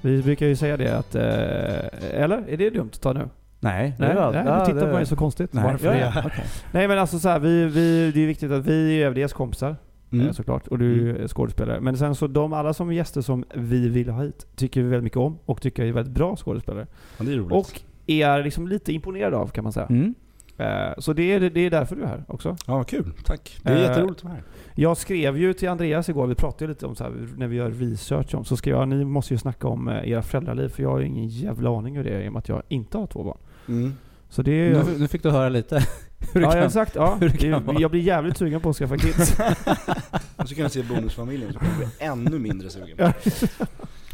[0.00, 1.14] Vi brukar ju säga det att...
[1.14, 2.48] Eh, eller?
[2.48, 3.28] Är det dumt att ta nu?
[3.64, 5.52] Nej, Nej, nej Ja, du tittar på mig så konstigt.
[5.52, 6.30] Nej, Varför ja, ja.
[6.72, 9.76] Nej men alltså så här, vi, vi, det är viktigt att vi är ÖVDs kompisar
[10.12, 10.26] Mm.
[10.26, 10.66] eh, såklart.
[10.68, 11.80] Och du är skådespelare.
[11.80, 15.04] Men sen så de alla som gäster som vi vill ha hit tycker vi väldigt
[15.04, 16.86] mycket om och tycker är väldigt bra skådespelare.
[17.18, 17.52] Ja, det är roligt.
[17.52, 19.86] Och är liksom lite imponerade av kan man säga.
[19.86, 20.14] Mm.
[20.58, 22.56] Eh, så det är, det är därför du är här också.
[22.66, 23.12] Ja, kul.
[23.24, 23.58] Tack.
[23.62, 24.42] Det är Eh, jätteroligt att vara här.
[24.74, 27.70] Jag skrev ju till Andreas igår, vi pratade lite om så här, när vi gör
[27.70, 30.98] research om, så skrev jag ni måste ju snacka om era föräldraliv för jag har
[30.98, 33.22] ju ingen jävla aning hur det är i och med att jag inte har två
[33.24, 33.38] barn.
[33.68, 33.94] Mm.
[34.28, 35.76] Så det är Nu, nu fick du höra lite
[36.32, 36.62] hur det Ja, kan...
[36.62, 36.94] exakt.
[36.94, 37.16] Ja.
[37.20, 39.36] hur det kan jag blir jävligt sugen på att skaffa kids.
[40.36, 42.96] Och så kan jag se Bonusfamiljen så kommer jag bli ännu mindre sugen.
[42.98, 43.12] Ja.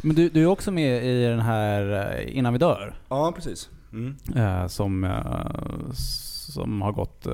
[0.01, 2.95] Men du, du är också med i den här eh, Innan vi dör.
[3.09, 3.69] Ja, precis.
[3.93, 4.15] Mm.
[4.35, 7.27] eh, som, eh, som har gått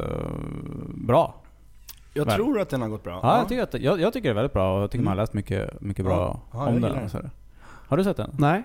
[0.87, 1.35] bra.
[2.13, 2.35] Jag Väl.
[2.35, 3.19] tror att den har gått bra.
[3.23, 5.11] Ja, jag, tycker att, jag, jag tycker det är väldigt bra och jag tycker man
[5.11, 6.59] har läst mycket, mycket bra Ja.
[6.59, 7.09] Ja, om den.
[7.63, 8.35] Har du sett den?
[8.39, 8.63] Nej.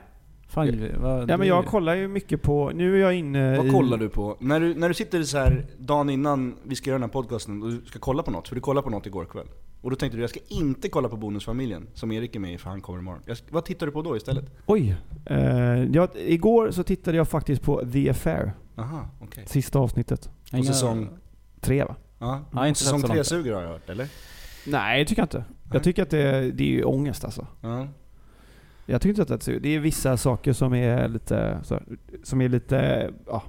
[0.53, 3.71] Fan, vad, Ja men jag kollar ju mycket på, nu är jag inne Vad i...
[3.71, 4.37] kollar du på?
[4.41, 7.63] När du, när du sitter så här dagen innan vi ska göra den här podcasten
[7.63, 9.47] och du ska kolla på något, för du kollade på något igår kväll.
[9.81, 12.59] Och då tänkte du jag ska inte kolla på Bonusfamiljen, som Erik är med i
[12.59, 13.23] för han kommer imorgon.
[13.27, 14.45] Jag vad tittar du på då istället?
[14.67, 14.97] Oj.
[15.27, 15.39] Eh,
[15.85, 19.45] jag, igår så tittade jag faktiskt på The Affair, Aha, okej.
[19.47, 20.31] sista avsnittet.
[20.51, 21.09] På Inga- säsong...
[21.61, 21.97] Tre va?
[22.19, 24.09] Ja, Ja, inte säsong tre suger har jag hört, eller?
[24.67, 25.45] Nej, det tycker jag inte.
[25.73, 27.47] Jag tycker att det, det är ju ångest alltså.
[27.61, 27.89] Ja.
[28.87, 31.81] Jag tycker inte att det är så- Det är vissa saker som är lite, så,
[32.23, 33.43] som är lite, ja,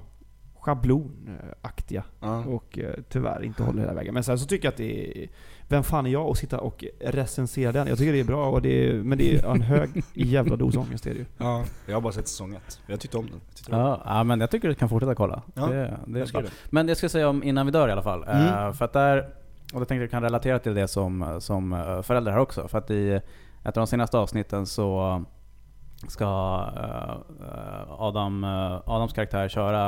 [0.58, 2.04] schablonaktiga.
[2.20, 2.44] Ja.
[2.44, 4.14] Och eh, tyvärr inte håller hela vägen.
[4.14, 5.28] Men sen så tycker jag att det är...
[5.68, 7.86] Vem fan är jag att sitta och recensera den?
[7.88, 10.76] Jag tycker det är bra, och det är, men det är en hög jävla dos
[10.76, 11.24] ångest är det ju.
[11.38, 11.64] ja.
[11.86, 12.80] Jag har bara sett säsong ett.
[12.86, 13.40] Jag tyckte om den.
[13.48, 15.42] Jag tyckte Ja, ja, men jag tycker du kan fortsätta kolla.
[15.54, 16.44] Ja, det, det är Jag.
[16.70, 18.24] Men det ska jag säga om Innan vi dör i alla fall.
[18.24, 18.46] Mm.
[18.66, 19.18] Eh, för att där,
[19.74, 22.68] och jag tänkte att jag kan relatera till det som, som eh, förälder här också.
[22.68, 23.20] För att i
[23.64, 25.24] ett av de senaste avsnitten så
[26.08, 26.24] ska
[26.76, 27.16] eh,
[27.48, 29.86] eh, Adam, eh, Adams karaktär köra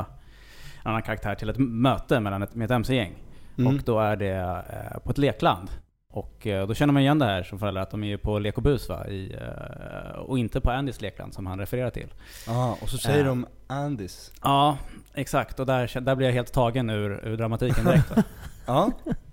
[0.85, 3.15] en annan karaktär till ett möte mellan ett, med ett MC-gäng.
[3.59, 3.75] Mm.
[3.77, 5.71] Och då är det eh, på ett lekland.
[6.12, 8.39] Och eh, då känner man igen det här som förälder, att de är ju på
[8.39, 9.07] lek och bus va?
[9.07, 12.15] I, eh, och inte på Andys lekland som han refererar till.
[12.47, 13.25] Ja, och så säger Ja.
[13.29, 14.33] de Andys.
[14.43, 14.79] Ja,
[15.15, 15.61] exakt.
[15.61, 18.12] Och där, där blir jag helt tagen ur, ur dramatiken direkt.
[18.67, 18.93] Ja,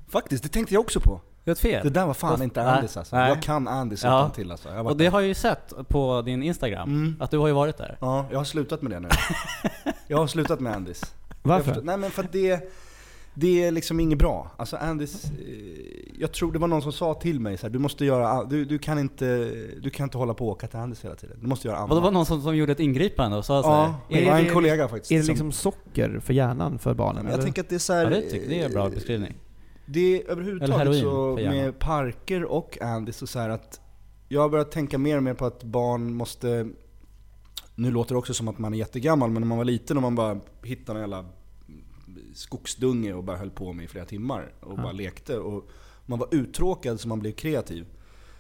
[0.10, 0.44] faktiskt.
[0.44, 1.22] Det tänkte jag också på.
[1.44, 1.84] Det ett fel.
[1.84, 3.16] Det där var fan inte nej, Andys alltså.
[3.16, 3.30] nej.
[3.30, 4.30] Jag kan Andys Ja.
[4.36, 4.70] till alltså.
[4.70, 5.12] Och det där.
[5.12, 7.16] har jag ju sett på din Instagram, Mm.
[7.20, 7.98] att du har ju varit där.
[8.02, 9.10] Ja, jag har slutat med det nu.
[10.08, 11.02] jag har slutat med Andys.
[11.44, 11.64] Jag Varför?
[11.66, 12.74] förstår- Nej men för att det,
[13.34, 14.52] det är liksom inget bra.
[14.58, 15.30] Alltså Andys, eh,
[16.20, 18.66] jag tror det var någon som sa till mig så här, du måste göra, du,
[18.66, 19.52] du, kan inte,
[19.82, 21.38] du kan inte hålla på och åka till Andys hela tiden.
[21.42, 21.90] Du måste göra annat.
[21.90, 24.26] Och det var någon som, som gjorde ett ingripande och sa så Ja, här, det
[24.28, 25.12] är var en det- kollega faktiskt.
[25.12, 27.26] Är det som- liksom socker för hjärnan för barnen?
[27.26, 27.44] jag eller?
[27.44, 29.34] tänker att det är så här, Ja, det, tycker, det är en bra eh, beskrivning.
[29.86, 33.82] Det är överhuvudtaget heroin så med parker och Andys och så här att
[34.28, 36.70] jag har börjat tänka mer och mer på att barn måste
[37.76, 40.04] nu låter det också som att man är jättegammal, men när man var liten och
[40.04, 41.26] man bara hittade en jävla
[42.34, 45.38] skogsdunge och bara höll på med i flera timmar och bara lekte.
[45.38, 45.70] Och
[46.06, 47.86] man var uttråkad så man blev kreativ.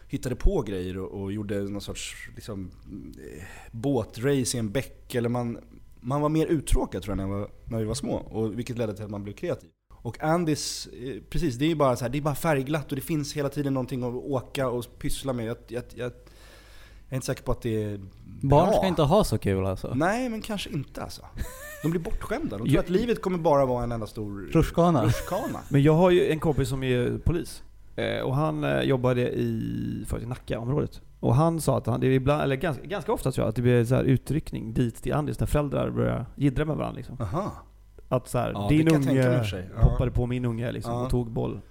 [0.07, 5.15] Hittade på grejer och, och gjorde någon sorts liksom, eh, båtrace i en bäck.
[5.15, 5.59] Eller man,
[5.99, 8.15] man var mer uttråkad tror jag när, jag var, när vi var små.
[8.15, 9.69] Och, vilket ledde till att man blev kreativ.
[10.03, 12.95] Och Andys, eh, precis, det är ju bara, så här, det är bara färgglatt och
[12.95, 15.45] det finns hela tiden någonting att åka och pyssla med.
[15.45, 16.11] Jag, jag, jag, jag
[17.09, 17.97] är inte säker på att det är
[18.41, 18.77] Barn bra.
[18.77, 19.93] ska inte ha så kul alltså.
[19.95, 21.25] Nej, men kanske inte alltså.
[21.83, 22.57] De blir bortskämda.
[22.57, 25.11] De tror att livet kommer bara vara en enda stor Rutschkana.
[25.69, 27.63] Men jag har ju en kompis som är polis.
[27.95, 31.01] Eh, och han eh, jobbade i, för i Nackaområdet.
[31.19, 33.55] Och han sa att han, det är ibland, eller ganska, ganska ofta tror jag, att
[33.55, 36.97] det blir så här utryckning dit till Andis när föräldrar börjar jiddra med varandra.
[36.97, 37.17] Liksom.
[37.21, 37.51] Aha.
[38.15, 39.43] Att så här, Ja, din unge
[39.75, 41.61] hoppade på min unge liksom, och tog boll.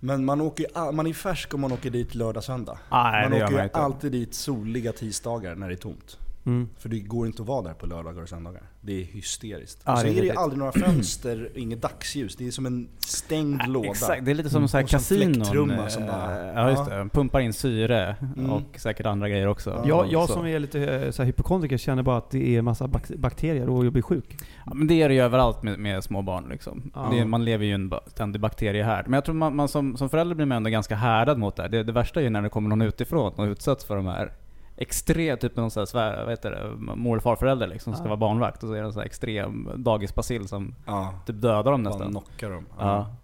[0.00, 2.78] Men man, åker, man är färsk om man åker dit lördag, söndag.
[2.90, 6.18] Nej, man åker man alltid dit soliga tisdagar när det är tomt.
[6.48, 6.68] Mm.
[6.78, 8.62] För det går inte att vara där på lördagar och söndagar.
[8.80, 9.82] Det är hysteriskt.
[9.84, 12.36] Ja, och så det är är det ju aldrig några fönster, inget dagsljus.
[12.36, 13.88] Det är som en stängd låda.
[13.88, 15.44] Exakt, det är lite som så här Och som kasinon.
[15.44, 16.96] som eh, bara- ja just Ja.
[16.96, 18.50] det, pumpar in syre Mm.
[18.50, 19.82] och säkert andra grejer också.
[19.86, 22.62] Jag, Och jag som är lite eh, så här, hypokondriker känner bara att det är
[22.62, 24.36] massa bak- bakterier och jag blir sjuk.
[24.66, 26.90] Ja, men det är det ju överallt med, med små barn liksom.
[26.94, 27.08] Ja.
[27.12, 29.04] Det, man lever ju i en ständig bakteriehärd.
[29.06, 31.62] Men jag tror man, man som, som förälder blir man ändå ganska härdad mot det
[31.62, 31.68] här.
[31.68, 34.32] Det, det värsta är ju när det kommer någon utifrån och utsätts för de här
[34.78, 38.04] extrem, typ någon sån här svär, vad heter det, mor eller farförälder liksom, som ska
[38.04, 38.08] Ja.
[38.08, 38.62] vara barnvakt.
[38.62, 41.90] Och så är det en sån här extrem dagisbacill som Ja, typ dödar dem bara
[41.90, 42.10] nästan.
[42.10, 42.66] knockar dem.
[42.78, 43.14] Ja.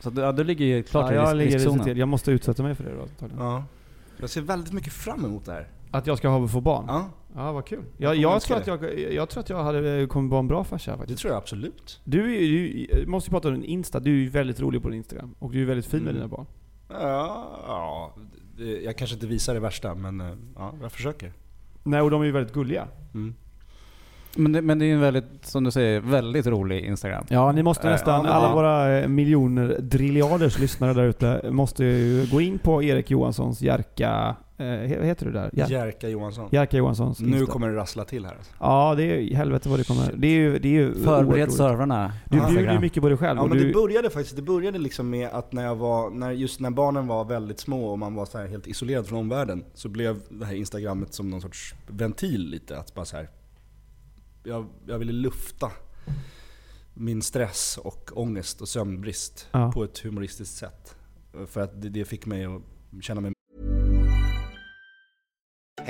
[0.00, 1.84] Så du, ja, du ligger ju klart ja, i jag ligger riskzonen.
[1.84, 1.98] till.
[1.98, 3.44] Jag måste utsätta mig för det då antagligen.
[3.44, 3.64] Ja.
[4.20, 5.68] Jag ser väldigt mycket fram emot det här.
[5.90, 6.84] Att jag ska ha få barn?
[6.88, 7.84] Ja, Ja, vad kul.
[7.98, 10.90] Jag Jag, tror att jag, jag tror att jag hade kommit vara en bra farsa
[10.92, 11.20] det faktiskt.
[11.20, 12.00] tror jag absolut.
[12.04, 14.00] Du, är du måste ju prata om din Insta.
[14.00, 15.34] Du är ju väldigt rolig på din Instagram.
[15.38, 16.14] Och du är väldigt fin med Mm.
[16.22, 16.46] dina barn.
[16.88, 18.22] Ja, ja, det-
[18.84, 21.32] jag kanske inte visar det värsta men eh, ja, jag försöker.
[21.82, 22.88] Nej, och de är ju väldigt gulliga.
[23.14, 23.34] Mm.
[24.36, 27.24] Men det, men det är en väldigt, som du säger, väldigt rolig Instagram.
[27.28, 28.54] Ja, ni måste Eh, nästan, ja, alla ja.
[28.54, 34.36] våra eh, miljoner driljarders lyssnare där ute måste ju gå in på Erik Johanssons Jerka,
[34.58, 35.50] eh, vad heter det där?
[35.52, 36.48] Jer- Jerka Johansson.
[36.52, 38.34] Jerka Johanssons Nu kommer det rassla till här.
[38.34, 38.52] Alltså.
[38.60, 40.12] Ja, det är helvete vad det kommer.
[40.16, 42.12] Det är ju, det är ju Förbered servrarna.
[42.30, 42.48] Du Ja.
[42.48, 43.38] bjuder ju mycket på dig själv.
[43.38, 46.30] Ja men du, det började faktiskt, det började liksom med att när jag var, när,
[46.30, 49.64] just när barnen var väldigt små och man var så här helt isolerad från omvärlden
[49.74, 53.30] Så blev det här instagrammet som någon sorts ventil lite, att bara så här.
[54.44, 55.70] Jag, jag ville lufta
[56.94, 59.72] min stress och ångest och sömnbrist Ja.
[59.74, 60.96] på ett humoristiskt sätt.
[61.46, 62.62] För att det, det fick mig att
[63.00, 63.32] känna mig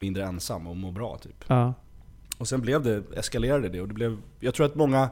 [0.00, 1.44] mindre ensam och må bra typ.
[1.46, 1.74] ja.
[2.38, 5.10] Och sen blev det, eskalerade det och det blev, jag tror att många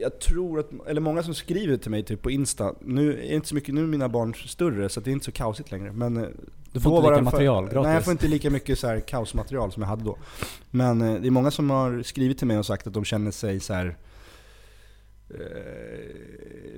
[0.00, 3.48] jag tror att, eller många som skriver till mig typ på Insta, nu är inte
[3.48, 5.92] så mycket, nu är mina barn större så det är inte så kaosigt längre.
[5.92, 6.28] Men eh,
[6.72, 7.84] Du får inte lika material gratis.
[7.86, 10.16] Nej jag får inte lika mycket så här kaosmaterial som jag hade då.
[10.70, 13.30] Men eh, det är många som har skrivit till mig och sagt att de känner
[13.30, 13.96] sig så här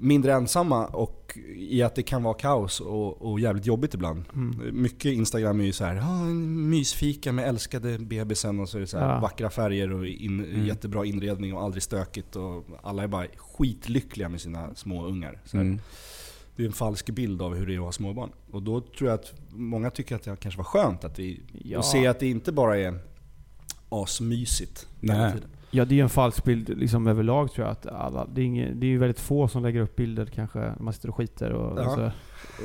[0.01, 4.25] mindre ensamma och i att det kan vara kaos och, och jävligt jobbigt ibland.
[4.35, 4.83] Mm.
[4.83, 8.87] Mycket Instagram är ju så här, ah, mysfika med älskade bebisen och så är det
[8.87, 9.21] så här Ja.
[9.21, 10.67] vackra färger och in, Mm.
[10.67, 15.40] jättebra inredning och aldrig stökigt och alla är bara skitlyckliga med sina små ungar.
[15.53, 15.81] Mm.
[16.57, 18.31] Det är en falsk bild av hur det är att ha småbarn.
[18.51, 21.79] Och då tror jag att många tycker att det kanske var skönt att, vi, Ja.
[21.79, 22.99] att se att det inte bara är
[23.88, 25.49] asmysigt hela tiden.
[25.75, 27.73] Ja, det är ju en falsk bild liksom överlag tror jag.
[27.73, 30.59] Att alla, det, är inget, det är ju väldigt få som lägger upp bilder kanske
[30.59, 31.51] när man sitter och skiter.
[31.53, 31.87] Och, Ja.
[31.89, 32.05] och, så.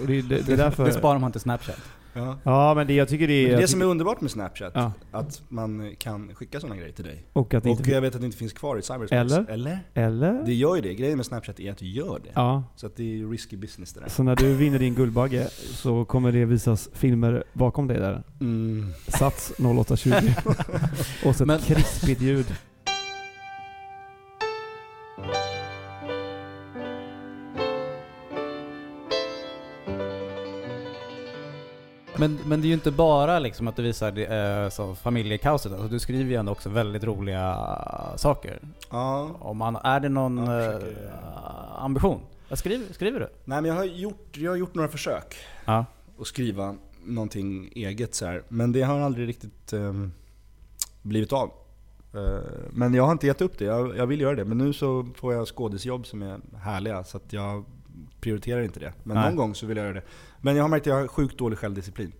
[0.02, 0.86] och det, det, det är därför...
[0.86, 1.80] Det sparar man till Snapchat.
[2.13, 2.38] Ja.
[2.43, 3.50] Ja, men det, jag tycker det Men är...
[3.50, 4.72] det är det som är underbart med Snapchat.
[4.76, 4.91] Ja.
[5.12, 7.26] Att man kan skicka sådana grejer till dig.
[7.34, 9.15] Och att Och jag vet att det inte finns kvar i cyberspace.
[9.15, 9.45] Eller?
[9.50, 9.80] Eller?
[9.93, 10.43] Eller?
[10.45, 10.93] Det gör ju det.
[10.93, 12.30] Grejen med Snapchat är att du gör det.
[12.34, 12.63] Ja.
[12.76, 14.10] Så att det är ju risky business det där.
[14.10, 18.24] Så när du vinner din Guldbagge så kommer det visas filmer bakom dig där.
[18.41, 18.91] Mm.
[19.08, 20.10] Sats 0820.
[21.26, 22.45] och så ett Men- krispigt ljud.
[32.19, 35.71] Men, men det är ju inte bara liksom att du visar det, eh, så familjekaoset.
[35.71, 37.58] Alltså, du skriver ju ändå också väldigt roliga
[38.15, 38.60] saker.
[38.89, 39.29] Ja.
[39.39, 41.12] Om man, är det någon Ja, jag eh, försöker.
[41.77, 42.19] ambition?
[42.49, 43.27] Vad skriver, skriver du?
[43.45, 45.86] Nej men jag har gjort, jag har gjort några försök Ja.
[46.21, 48.43] att skriva någonting eget så här.
[48.47, 50.12] Men det har aldrig riktigt ehm,
[51.01, 51.51] blivit av.
[52.13, 53.65] Eh, men jag har inte gett upp det.
[53.65, 54.45] Jag, jag vill göra det.
[54.45, 57.03] Men nu så får jag skådisjobb som är härliga.
[57.03, 57.65] Så jag
[58.21, 58.93] prioriterar inte det.
[59.03, 59.25] Men Nej.
[59.25, 60.03] någon gång så vill jag göra det.
[60.41, 62.12] Men jag har märkt att jag har sjukt dålig självdisciplin.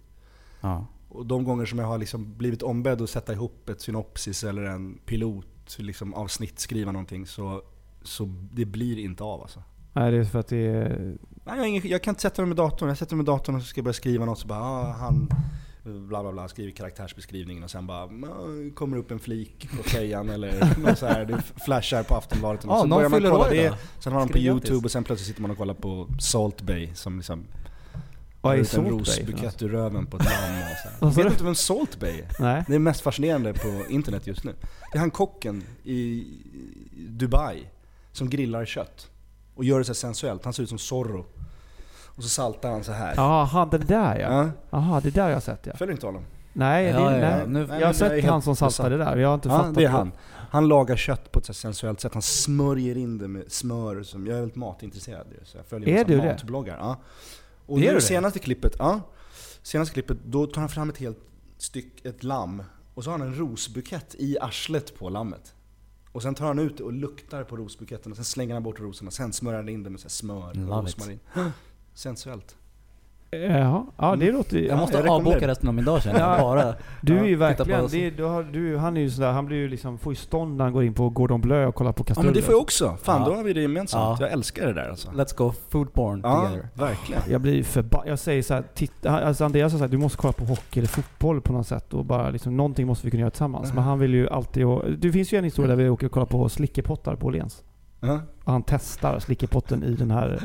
[0.62, 0.88] ja.
[1.10, 4.64] Och de gånger som jag har liksom blivit ombedd att sätta ihop ett synopsis eller
[4.64, 7.26] en pilot, liksom avsnitt, skriva någonting.
[7.26, 7.62] Så,
[8.02, 9.64] så det blir inte av alltså.
[9.94, 11.18] Nej, det är för att det är...
[11.44, 12.90] Nej, jag, ingen, jag kan inte sätta mig med datorn.
[12.90, 14.92] Jag sätter mig med datorn och så ska jag börja skriva något så bara ah,
[14.92, 15.30] han
[15.84, 20.30] bla bla bla skriver karaktärsbeskrivningen och sen bara ah, kommer upp en flik på fejan
[20.36, 21.26] eller något så här.
[21.26, 22.64] Det flashar på Aftonbladet.
[22.66, 23.74] och Ja, så någon börjar man kolla det.
[24.00, 26.90] Sen har de på youtube och sen plötsligt sitter man och kollar på Salt Bay
[26.94, 27.46] som liksom
[28.42, 31.06] Vad är har Salt en Bay för rosbukett ur röven på ett lamm och så
[31.08, 31.24] Vet du?
[31.24, 32.28] du inte vem Salt Bay är?
[32.40, 32.64] Nej.
[32.68, 34.54] Det är mest fascinerande på internet just nu.
[34.92, 36.28] Det är han kocken i
[37.10, 37.64] Dubai
[38.12, 39.08] som grillar kött.
[39.56, 40.44] Och gör det så här sensuellt.
[40.44, 41.26] Han ser ut som Zorro.
[42.06, 43.14] Och så saltar han så här.
[43.18, 44.32] Ja, han den där ja.
[44.44, 44.50] Ja.
[44.70, 45.74] Jaha, det är där jag har sett ja.
[45.76, 46.24] Följer inte honom?
[46.54, 47.20] Nej, det, Ja, nej.
[47.20, 47.46] ja.
[47.46, 49.14] Nu- jag Nej, har jag är sett han som saltade besatt.
[49.14, 49.22] där.
[49.22, 50.12] Jag har inte Ja, fattat det är han.
[50.52, 52.14] Han lagar kött på ett sensuellt sätt.
[52.14, 54.04] Han smörjer in det med smör.
[54.04, 56.26] Som, jag är väldigt matintresserad så jag följer Är du det?
[56.26, 56.78] matbloggar.
[56.78, 56.98] Ja.
[57.70, 58.02] Och Är nu det?
[58.02, 59.02] senaste klippet, ja.
[59.62, 61.20] Senaste klippet, då tar han fram ett helt
[61.58, 62.64] styck, ett lamm.
[62.94, 65.54] Och så har han en rosbukett i arslet på lammet.
[66.12, 68.80] Och sen tar han ut det och luktar på rosbuketten och sen slänger han bort
[68.80, 69.12] rosorna.
[69.12, 71.20] Sen smörjer han in det med så smör och Love rosmarin.
[71.94, 72.56] Sensuellt.
[73.32, 76.32] Jaha, ja det låter Jag måste jag rekommenderar avboka resten av min dag känner Ja.
[76.32, 76.42] jag.
[76.42, 79.46] Bara Du är Ja, ju verkligen, det, du har, du, han är ju sådär, han
[79.46, 81.92] blir ju liksom, får ju stånd när han går in på Gordon Bleu och kollar
[81.92, 82.28] på Ja kastruller.
[82.30, 82.98] men det får jag också.
[83.04, 83.28] Fan Ja.
[83.30, 84.20] då har vi det gemensamt.
[84.20, 84.26] Ja.
[84.26, 85.10] Jag älskar det där alltså.
[85.12, 86.70] Let's go food porn Ja, together.
[86.74, 87.22] verkligen.
[87.30, 88.08] Jag blir förbannad.
[88.08, 90.88] Jag säger så här, titta, alltså Andreas har sagt du måste kolla på hockey eller
[90.90, 93.74] fotboll på något sätt och bara liksom, någonting måste vi kunna göra tillsammans.
[93.74, 96.12] Men han vill ju alltid och, Det finns ju en historia där vi åker och
[96.12, 97.64] kollar på slickepottar på Åhléns.
[98.00, 98.20] Ja.
[98.44, 100.44] Och han testar slickepotten i den här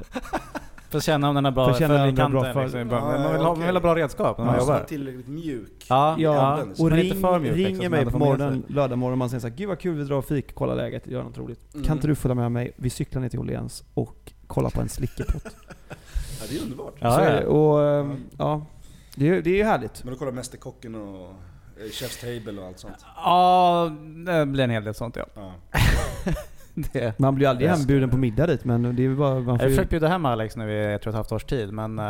[0.94, 2.70] För att känna om den är bra, För känna för om den är bra kanten
[2.70, 2.98] för- liksom.
[2.98, 3.66] Ja, man, vill ha, man okej.
[3.66, 4.74] vill ha bra redskap när man Måste jobbar.
[4.78, 5.86] vara tillräckligt mjuk.
[5.88, 6.56] Ja, Ja, ja.
[6.56, 9.30] den, och ring, mjuk, liksom, ringer så mig man på morgonen, lördag morgon och man
[9.30, 11.74] säger såhär Gud vad kul, vi drar och fik, kolla läget, gör något roligt.
[11.74, 11.86] Mm.
[11.86, 12.72] Kan inte du följa med mig?
[12.76, 15.44] Vi cyklar ner till Åhléns och kollar på en slickepott.
[16.40, 16.94] Ja, det är underbart.
[16.98, 17.40] Ja, Så är ja.
[17.40, 17.46] det.
[17.46, 18.66] Och ehm, ja,
[19.16, 20.04] det är, det är ju härligt.
[20.04, 21.26] Men du kollar Mästerkocken och
[21.80, 23.04] eh, Chef's Table och allt sånt?
[23.16, 23.90] Ja,
[24.26, 25.52] det blir en hel del sånt ja.
[26.74, 26.82] Ja.
[26.92, 27.18] Det.
[27.18, 29.34] Man blir aldrig hembjuden på middag dit men det är bara...
[29.34, 31.32] Man Jag får har ju, försökt bjuda hem Alex nu i ett och ett halvt
[31.32, 32.04] års tid, men eh,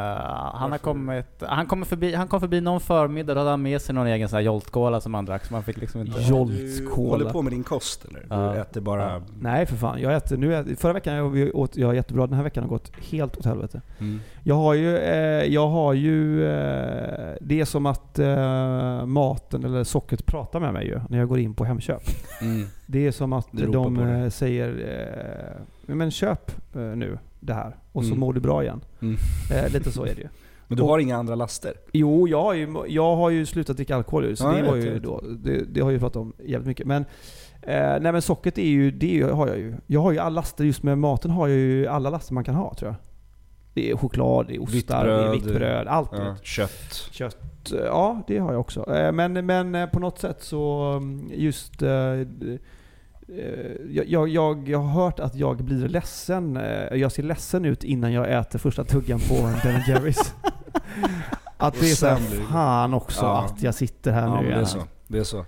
[0.55, 1.27] han har kommit...
[1.40, 4.29] Han, kommer förbi, han kom förbi någon förmiddag, då hade han med sig någon egen
[4.29, 6.20] sån här Jolt-cola som han drack, så man fick liksom inte...
[6.20, 6.53] Jolt.
[6.53, 8.27] Du håller på med din kost eller?
[8.31, 8.53] Ja.
[8.53, 9.03] Du äter bara...
[9.03, 9.20] Ja.
[9.40, 12.44] nej för fan, jag äter, nu äter, förra veckan jag, åt jag jättebra, den här
[12.44, 13.81] veckan har gått helt åt helvete.
[14.00, 14.20] Mm.
[14.42, 19.85] Jag har ju, eh, jag har ju eh, det är som att eh, maten eller
[19.85, 22.03] sockret pratar med mig ju när jag går in på Hemköp.
[22.40, 22.66] Mm.
[22.87, 24.68] Det är som att Det de eh, säger
[25.88, 28.20] eh, men köp eh, nu det här och så Mm.
[28.20, 28.81] mår du bra igen.
[29.03, 29.16] Mm.
[29.53, 30.29] Eh, lite så är det ju.
[30.68, 31.73] Men du Och- har inga andra laster?
[31.92, 34.99] Jo, jag har ju, jag har ju slutat dricka alkohol så Ja, det var ju
[34.99, 36.87] då, det, det har jag ju pratat om jävligt mycket.
[36.87, 37.03] Men,
[37.62, 39.75] eh, nej men sockret är ju, det har jag ju.
[39.87, 42.55] Jag har ju alla laster, just med maten har jag ju alla laster man kan
[42.55, 42.97] ha tror jag.
[43.75, 45.33] Det är choklad, det är ostar, det är bröd.
[45.42, 46.11] vitt bröd, allt.
[46.12, 46.37] Ja.
[46.42, 47.09] Kött?
[47.11, 48.94] Kött, eh, ja det har jag också.
[48.94, 51.83] Eh, Men, men på något sätt så mm, just
[53.90, 56.56] jag, jag, jag, jag har hört att jag blir ledsen.
[56.56, 60.34] eh, Jag ser ledsen ut innan jag äter första tuggan på Ben Jerrys.
[61.56, 62.16] Att det är såhär,
[62.50, 63.44] fan också Ja.
[63.44, 64.66] att jag sitter här Ja, nu men det är igen.
[64.66, 64.82] så.
[65.08, 65.44] Det är så.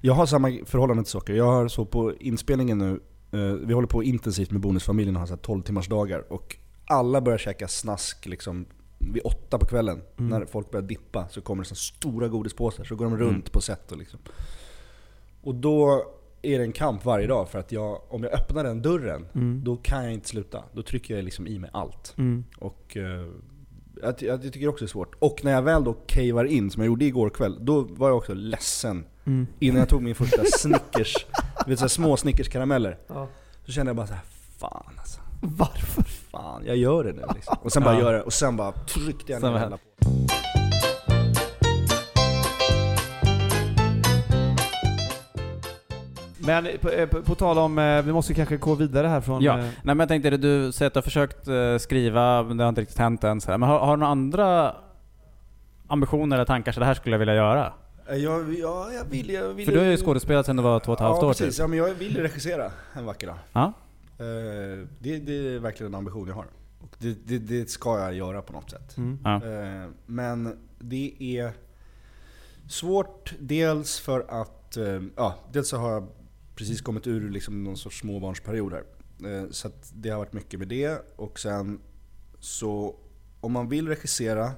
[0.00, 1.32] Jag har samma förhållande till socker.
[1.34, 3.00] Jag har så på inspelningen nu,
[3.32, 6.56] eh, vi håller på intensivt med Bonusfamiljen och har så här 12 timmars dagar och
[6.86, 8.66] alla börjar käka snask liksom
[8.98, 10.02] vid åtta på kvällen.
[10.18, 10.30] Mm.
[10.30, 13.26] När folk börjar dippa så kommer det så stora godispåsar, så går de Mm.
[13.26, 14.20] runt på set och liksom.
[15.42, 16.04] Och då
[16.42, 19.60] är det en kamp varje dag för att jag, om jag öppnar den dörren, Mm.
[19.64, 20.64] då kan jag inte sluta.
[20.72, 22.14] Då trycker jag liksom i mig allt.
[22.18, 22.44] Mm.
[22.58, 23.26] Och eh,
[24.02, 25.14] jag, jag tycker också det är svårt.
[25.18, 28.16] Och när jag väl då cavar in, som jag gjorde igår kväll, då var jag
[28.16, 29.04] också ledsen.
[29.24, 29.46] Mm.
[29.58, 31.26] Innan jag tog min första Snickers,
[31.66, 32.98] vet så här små Snickers-karameller.
[33.06, 33.28] Ja.
[33.66, 34.22] Så kände jag bara så här,
[34.58, 35.20] fan alltså.
[35.42, 36.02] Varför?
[36.02, 37.56] Fan, jag gör det nu liksom.
[37.62, 38.00] Och sen bara Ja.
[38.00, 40.10] gör det, och sen bara tryckte jag ner hela på.
[46.46, 49.42] Men på, eh, på, på tal om, eh, vi måste kanske gå vidare här från...
[49.42, 49.58] Ja.
[49.58, 52.64] eh, Nej men jag tänkte, du säger att du har försökt eh, skriva, men det
[52.64, 53.40] har inte riktigt hänt än.
[53.40, 53.58] Så här.
[53.58, 54.76] Men har, har du några andra
[55.86, 57.72] ambitioner eller tankar så det här skulle jag vilja göra?
[58.08, 60.92] Jag, ja, jag vill, jag vill För du har ju skådespelat sedan du var två
[60.92, 61.56] och ett halvt ja, år precis.
[61.56, 61.58] typ.
[61.58, 63.36] Ja, men jag vill regissera en vacker dag.
[63.52, 63.72] Ja.
[64.98, 66.46] Det, det är verkligen en ambition jag har.
[66.80, 68.96] Och det, det, det ska jag göra på något sätt.
[68.96, 69.18] Mm.
[69.24, 69.40] Ja.
[70.06, 71.52] Men det är
[72.68, 74.78] svårt dels för att,
[75.16, 76.06] ja, dels så har jag
[76.54, 78.84] precis kommit ur liksom någon sorts småbarnsperiod här.
[79.42, 81.02] Eh, Så det har varit mycket med det.
[81.16, 81.80] Och sen
[82.40, 82.96] så,
[83.40, 84.52] om man vill regissera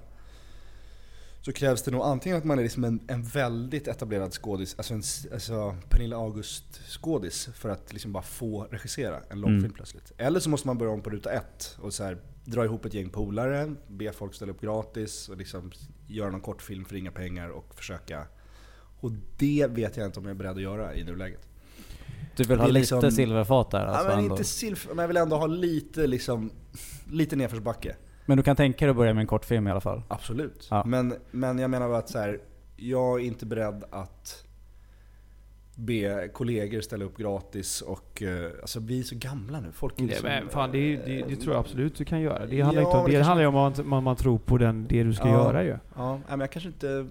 [1.40, 4.94] så krävs det nog antingen att man är liksom en, en väldigt etablerad skådis, alltså,
[4.94, 5.02] en,
[5.32, 9.72] alltså Pernilla August skådis för att liksom bara få regissera en långfilm Mm.
[9.72, 10.12] plötsligt.
[10.18, 12.94] Eller så måste man börja om på ruta ett och så här, dra ihop ett
[12.94, 15.72] gäng polare, be folk ställa upp gratis och liksom
[16.06, 18.26] göra någon kortfilm för inga pengar och försöka.
[19.00, 21.48] Och det vet jag inte om jag är beredd att göra i nuläget.
[22.36, 24.34] Du vill ha lite liksom- silverfat där alltså ja, men ändå.
[24.34, 26.50] inte silf, men jag vill ändå ha lite liksom,
[27.10, 27.96] lite nedförsbacke.
[28.26, 30.02] Men du kan tänka dig att börja med en kortfilm i alla fall?
[30.08, 30.68] Absolut.
[30.70, 30.82] Ja.
[30.86, 32.38] Men, men jag menar bara att så här,
[32.76, 34.44] jag är inte beredd att
[35.76, 39.68] be kollegor ställa upp gratis och eh, alltså vi är så gamla nu.
[39.72, 42.20] Folk är Det, så, men fan, det, är- det, det tror jag absolut du kan
[42.20, 42.46] göra.
[42.46, 44.58] Det Ja, handlar, inte om, det det handlar ju om att man, man tror på
[44.58, 45.32] den, det du ska Ja.
[45.44, 45.76] göra ju.
[45.96, 47.06] Ja, men jag kanske inte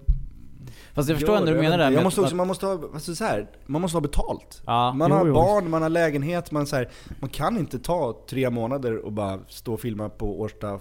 [0.94, 1.56] Fast jag förstår ändå det.
[1.56, 4.00] du menar med jag måste också, man måste ha, alltså så här, man måste ha
[4.00, 4.62] betalt.
[4.66, 4.92] Ja.
[4.92, 5.34] Man Jo, har jo.
[5.34, 6.88] barn, man har lägenhet, man, så här,
[7.20, 10.80] man kan inte ta tre månader och bara stå och filma på Årsta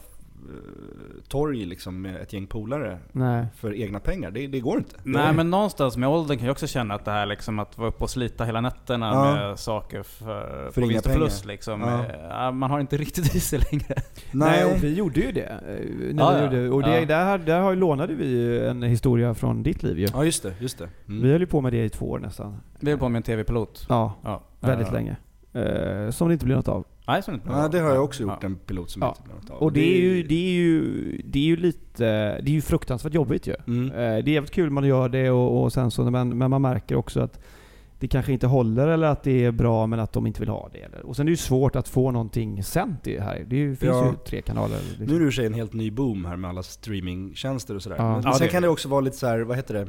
[1.27, 3.45] torg liksom med ett gäng polare Nej.
[3.55, 4.31] för egna pengar.
[4.31, 4.95] Det, det går inte.
[5.03, 7.87] Nej men någonstans med åldern kan jag också känna att det här liksom att vara
[7.89, 9.33] uppe och slita hela nätterna Ja.
[9.35, 11.81] med saker för, För på inga vinst och förlust liksom.
[11.81, 12.05] Ja.
[12.29, 12.51] Ja.
[12.51, 13.95] Man har inte riktigt i sig längre.
[14.31, 15.41] Nej, och vi gjorde ju det.
[15.45, 17.05] eh, När Ja, gjorde, och det, Ja.
[17.05, 20.07] där, där har lånade vi ju en historia från ditt liv ju.
[20.13, 20.89] Ja just det, just det.
[21.07, 21.21] Mm.
[21.23, 22.57] Vi höll ju på med det i två år nästan.
[22.79, 23.85] Vi är på med en TV-pilot.
[23.89, 24.41] Ja, Ja.
[24.59, 24.93] väldigt Ja.
[24.93, 25.15] länge.
[25.53, 26.85] Eh, som det inte blev något av.
[27.07, 28.45] Nej, så är det har jag också gjort, Ja.
[28.47, 29.15] en pilot som Ja.
[29.17, 29.57] inte något av.
[29.57, 32.03] Och det är ju, det är ju, det är ju lite,
[32.41, 33.55] det är ju fruktansvärt jobbigt ju.
[33.67, 33.91] Mm.
[33.91, 36.61] Eh, Det är jävligt kul man gör det och, och sen så, men, men man
[36.61, 37.39] märker också att
[37.99, 40.69] det kanske inte håller eller att det är bra men att de inte vill ha
[40.73, 40.79] det.
[40.79, 41.05] Eller.
[41.05, 43.45] Och sen är det ju svårt att få någonting sänt i det här.
[43.47, 44.05] Det finns Ja.
[44.09, 44.79] ju tre kanaler.
[44.87, 45.05] Liksom.
[45.05, 47.95] Nu är det i sig en helt ny boom här med alla streamingtjänster och sådär.
[47.99, 48.11] Ja.
[48.13, 49.87] Men Ja, sen det- kan det också vara lite så här, vad heter det?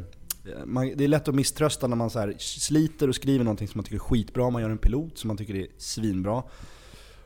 [0.66, 3.84] Man, det är lätt att misströsta när man så sliter och skriver någonting som man
[3.84, 4.50] tycker är skitbra.
[4.50, 6.42] Man gör en pilot som man tycker är svinbra.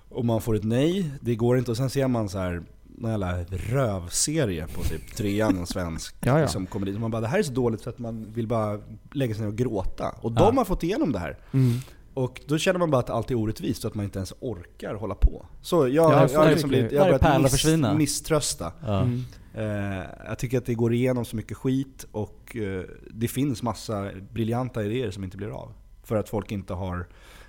[0.09, 1.71] Och man får ett nej, det går inte.
[1.71, 2.63] Och sen ser man så här
[3.01, 6.41] någon jävla rövserie på typ trean, en svensk Ja, ja.
[6.43, 6.93] liksom, komedi.
[6.95, 8.81] Så man bara, det här är så dåligt så att man vill bara
[9.13, 10.09] lägga sig ner och gråta.
[10.21, 10.41] Och Ja.
[10.47, 11.39] de har fått igenom det här.
[11.53, 11.79] Mm.
[12.15, 14.95] Och då känner man bara att allt är orättvist och att man inte ens orkar
[14.95, 15.47] hålla på.
[15.61, 17.95] Så jag, Ja, jag, har liksom blivit, jag börjat försvinna.
[17.95, 18.73] misströsta.
[18.87, 19.01] Ja.
[19.03, 19.25] Mm.
[19.55, 24.11] Eh, jag tycker att det går igenom så mycket skit och eh, det finns massa
[24.33, 25.73] briljanta idéer som inte blir av.
[26.03, 27.09] För att folk inte har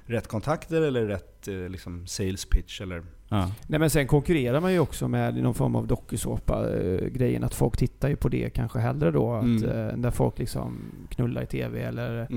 [0.09, 3.03] rätt kontakter eller rätt eh, liksom sales pitch eller...
[3.29, 3.51] Ja.
[3.67, 7.43] Nej men sen konkurrerar man ju också med någon form av dokusåpa-grejen.
[7.43, 9.33] Att folk tittar ju på det kanske hellre då.
[9.33, 9.63] Att, Mm.
[9.63, 10.77] eh, Där folk liksom
[11.09, 12.27] knullar i TV eller...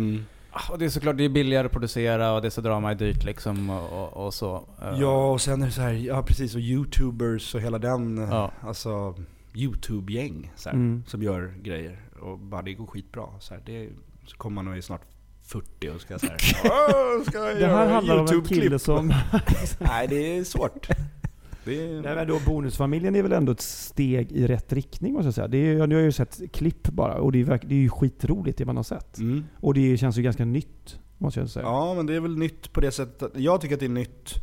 [0.55, 2.95] Ah, Och det är såklart det är billigare att producera och det så drama är
[2.95, 4.55] dyrt liksom och, och, och så.
[4.83, 8.19] Eh, Ja, och sen är det så här, ja precis, och youtubers och hela den,
[8.19, 8.53] eh, Ja.
[8.61, 9.15] alltså
[9.55, 11.03] youtube-gäng Mm.
[11.07, 11.99] som gör grejer.
[12.21, 13.25] Och bara det går skitbra.
[13.41, 13.89] Så, här, det,
[14.27, 15.03] så kommer man och är snart
[15.53, 18.63] 40 och ska så här, "Åh, ska jag Det här göra handlar om en YouTube-klipp?"
[18.63, 19.07] kille som...
[19.79, 20.89] Nej, det är svårt.
[21.65, 25.27] Det är, Nej men då Bonusfamiljen är väl ändå ett steg i rätt riktning måste
[25.27, 25.49] jag säga.
[25.49, 27.75] Det är, jag, nu har jag ju sett klipp bara och det är, verk- det
[27.75, 29.19] är ju skitroligt det man har sett.
[29.19, 29.45] Mm.
[29.61, 31.67] Och det känns ju ganska nytt, måste jag säga.
[31.67, 33.91] Ja, men det är väl nytt på det sättet att, jag tycker att det är
[33.91, 34.35] nytt.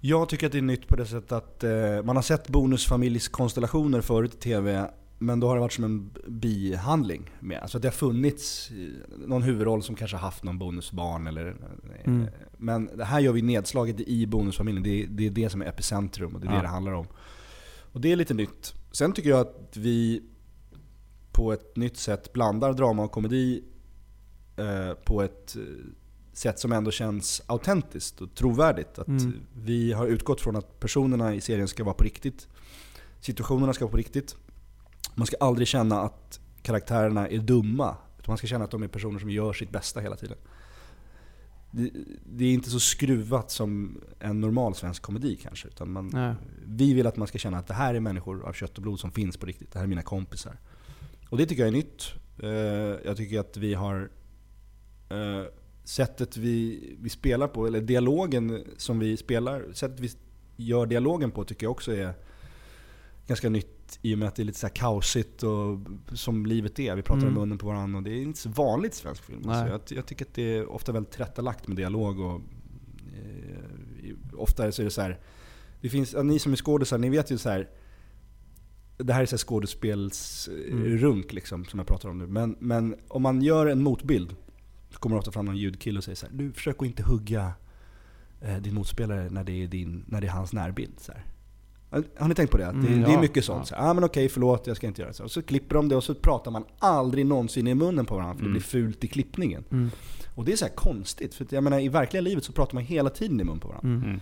[0.00, 1.70] Jag tycker att det är nytt på det sättet att eh,
[2.04, 4.90] man har sett bonusfamiljskonstellationer förut i TV,
[5.22, 7.30] men då har det varit som en bihandling.
[7.40, 7.58] Med.
[7.58, 8.70] Alltså att det har funnits
[9.26, 11.46] någon huvudroll som kanske har haft någon bonusbarn eller...
[11.48, 11.54] eh,
[12.04, 12.26] Mm.
[12.58, 15.66] Men det här gör vi nedslaget i bonusfamiljen, det är, det är det som är
[15.66, 16.56] epicentrum och det är Ja.
[16.56, 17.06] det det handlar om.
[17.92, 18.74] Och det är lite nytt.
[18.92, 20.22] Sen tycker jag att vi
[21.32, 23.64] på ett nytt sätt blandar drama och komedi
[24.56, 25.62] eh, på ett eh,
[26.32, 28.98] sätt som ändå känns autentiskt och trovärdigt.
[28.98, 29.32] Att Mm.
[29.54, 32.48] Vi har utgått från att personerna i serien ska vara på riktigt.
[33.20, 34.36] Situationerna ska vara på riktigt.
[35.20, 37.96] Man ska aldrig känna att karaktärerna är dumma.
[38.18, 40.36] Utan man ska känna att de är personer som gör sitt bästa hela tiden.
[41.70, 41.90] Det,
[42.24, 45.68] det är inte så skruvat som en normal svensk komedi kanske.
[45.68, 46.34] Utan man, Nej.
[46.66, 49.00] vi vill att man ska känna att det här är människor av kött och blod
[49.00, 49.72] som finns på riktigt.
[49.72, 50.58] Det här är mina kompisar.
[51.30, 52.12] Och det tycker jag är nytt.
[52.42, 52.48] Eh,
[53.08, 54.10] Jag tycker att vi har
[55.08, 55.44] eh,
[55.84, 60.10] sättet vi, vi spelar på, eller dialogen som vi spelar, sättet vi
[60.56, 62.14] gör dialogen på tycker jag också är
[63.26, 65.78] ganska nytt i och med att det är lite så här kaosigt och
[66.12, 66.96] som livet är.
[66.96, 67.34] Vi pratar Mm.
[67.34, 69.42] i munnen på varandra och det är inte så vanligt i svensk film.
[69.42, 72.40] Så jag, jag tycker att det är ofta väldigt tillrättalagt med dialog och
[73.14, 75.18] eh, ofta så är det så här.
[75.80, 77.68] Det finns, ja, ni som är skådisar, ni vet ju så här.
[78.96, 82.26] Det här är så här skådespelsrunk liksom, som jag pratar om nu.
[82.26, 84.36] Men, men om man gör en motbild
[84.90, 87.02] så kommer det ofta fram någon ljudkille och säger så här, Du försök att inte
[87.02, 87.52] hugga
[88.40, 91.00] eh, din motspelare när det är, din, när det är hans närbild.
[91.00, 91.24] Så här.
[91.90, 92.66] Har- ni tänkt på det?
[92.68, 93.20] Att det, Mm, det är ja.
[93.20, 93.66] mycket sånt.
[93.66, 95.24] Så här, ah, men okej, förlåt, jag ska inte göra så.
[95.24, 98.34] Och så klipper de det och så pratar man aldrig någonsin i munnen på varandra
[98.34, 98.52] för Mm.
[98.52, 99.64] det blir fult i klippningen.
[99.70, 99.90] Mm.
[100.34, 102.82] Och det är så här konstigt, för jag menar i verkliga livet så pratar man
[102.84, 103.88] hela tiden i mun på varandra.
[103.88, 104.02] Mm.
[104.02, 104.20] Mm.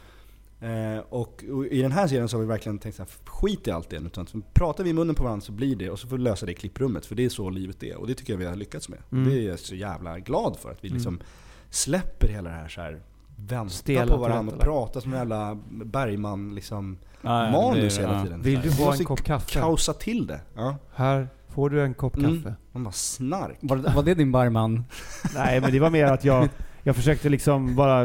[0.97, 3.67] Eh, och, och i den här serien så har vi verkligen tänkt så här, skit
[3.69, 3.97] i allt det.
[3.97, 6.23] Utan att pratar vi i munnen på varandra så blir det, och så får vi
[6.23, 7.07] lösa det i klipprummet.
[7.07, 7.97] För det är så livet är.
[7.97, 8.99] Och det tycker jag vi har lyckats med.
[9.13, 9.29] Mm.
[9.29, 10.71] Det är jag så jävla glad för.
[10.71, 11.27] Att vi liksom Mm.
[11.71, 13.01] släpper hela det här så här
[13.47, 18.15] vänta Stela på varandra och prata som en jävla Bergman liksom ja, manus det- hela
[18.15, 18.23] ja.
[18.25, 18.43] tiden.
[18.43, 19.53] Vill du ha en kopp kaffe?
[19.61, 20.41] Kaosa till det.
[20.57, 20.77] Ja.
[20.95, 22.37] Här får du en kopp Mm.
[22.43, 22.55] kaffe.
[22.73, 23.57] Man bara snark.
[23.61, 24.85] Var, det- var det din barman?
[25.35, 26.49] Nej men det var mer att jag,
[26.83, 28.05] jag försökte liksom bara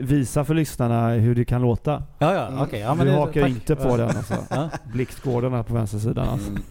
[0.00, 2.02] visa för lyssnarna hur det kan låta.
[2.18, 2.60] Ja, ja, Mm.
[2.60, 2.80] okej.
[2.80, 3.50] Ja, men du det- hakar tack.
[3.50, 4.34] inte på den alltså.
[4.92, 6.50] Blixtgården här på vänstersidan alltså.
[6.50, 6.62] Mm.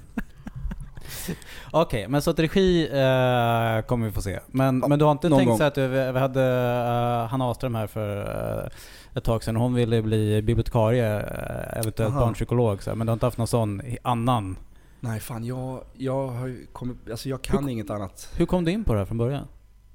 [1.72, 4.40] Okej, men så att regi eh, kommer vi få se.
[4.48, 5.58] Men, men du har inte tänkt gång.
[5.58, 8.18] så att du, vi hade uh, Hanna Ahlström här för
[8.66, 9.56] eh, ett tag sedan.
[9.56, 12.20] Hon ville bli bibliotekarie, uh, eventuellt Aha.
[12.20, 12.84] barnpsykolog.
[12.84, 14.58] Så, här, men du har inte haft någon sån annan?
[15.00, 18.34] Nej fan, jag, jag, har kommit, alltså jag kan inget annat.
[18.38, 19.48] Hur kom du in på det här från början?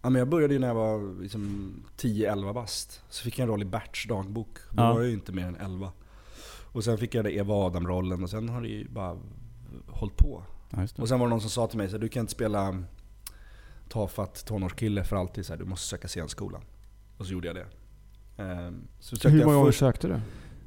[0.02, 3.02] Ja, men jag började ju när jag var liksom 10-11 bast.
[3.08, 4.48] Så fick jag en roll i Berts dagbok.
[4.70, 4.92] Då Ja.
[4.92, 5.92] var jag ju inte mer än 11.
[6.72, 9.16] Och sen fick jag det Eva Adam-rollen och sen har det ju bara
[9.88, 10.42] hållit på.
[10.70, 11.02] Ja, just det.
[11.02, 12.82] Och sen var det någon som sa till mig så här, du kan inte spela
[13.88, 15.46] tafatt tonårskille för alltid.
[15.46, 16.62] Så här, du måste söka scenskolan.
[17.18, 17.66] Och så gjorde jag det.
[18.42, 20.20] Ehm, Så sökte Hur jag många gånger sökte du?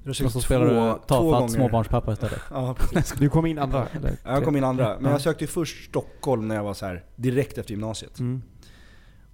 [0.03, 2.41] Jag sökte så spelar du två tafatt småbarnspappa istället.
[2.51, 3.13] Ja, precis.
[3.19, 3.87] Du kom in andra?
[3.87, 4.17] Eller?
[4.23, 4.95] Jag kom in andra.
[4.95, 5.11] Men Ja.
[5.11, 8.19] jag sökte först Stockholm när jag var så här direkt efter gymnasiet.
[8.19, 8.41] Mm.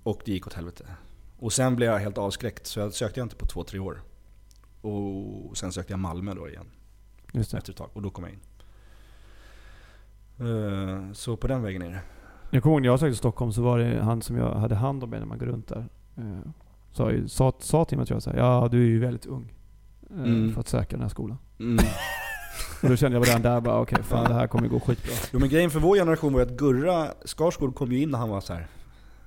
[0.04, 0.86] Och det gick åt helvete.
[1.40, 4.02] Och sen blev jag helt avskräckt så jag sökte jag inte på två, tre år.
[4.82, 6.66] Och sen sökte jag Malmö då igen
[7.34, 7.58] Just det.
[7.58, 8.40] efter ett tag och då kom jag in.
[10.40, 12.00] Eh, Så på den vägen är det.
[12.50, 15.04] Jag kommer ihåg när jag sökte Stockholm så var det han som jag hade hand
[15.04, 15.86] om mig när man går runt där.
[16.18, 16.24] Eh,
[16.92, 19.54] Sa, sa, sa till mig tror jag så här, ja du är ju väldigt ung.
[20.10, 20.54] eh, Mm.
[20.54, 21.38] För att söka den här skolan.
[21.60, 21.78] Mm.
[22.84, 25.12] Och då kände jag redan där bara okej fan det här kommer gå skitbra.
[25.34, 28.18] Jo men grejen för vår generation var ju att Gurra Skarsgård kom ju in när
[28.20, 28.68] han var så här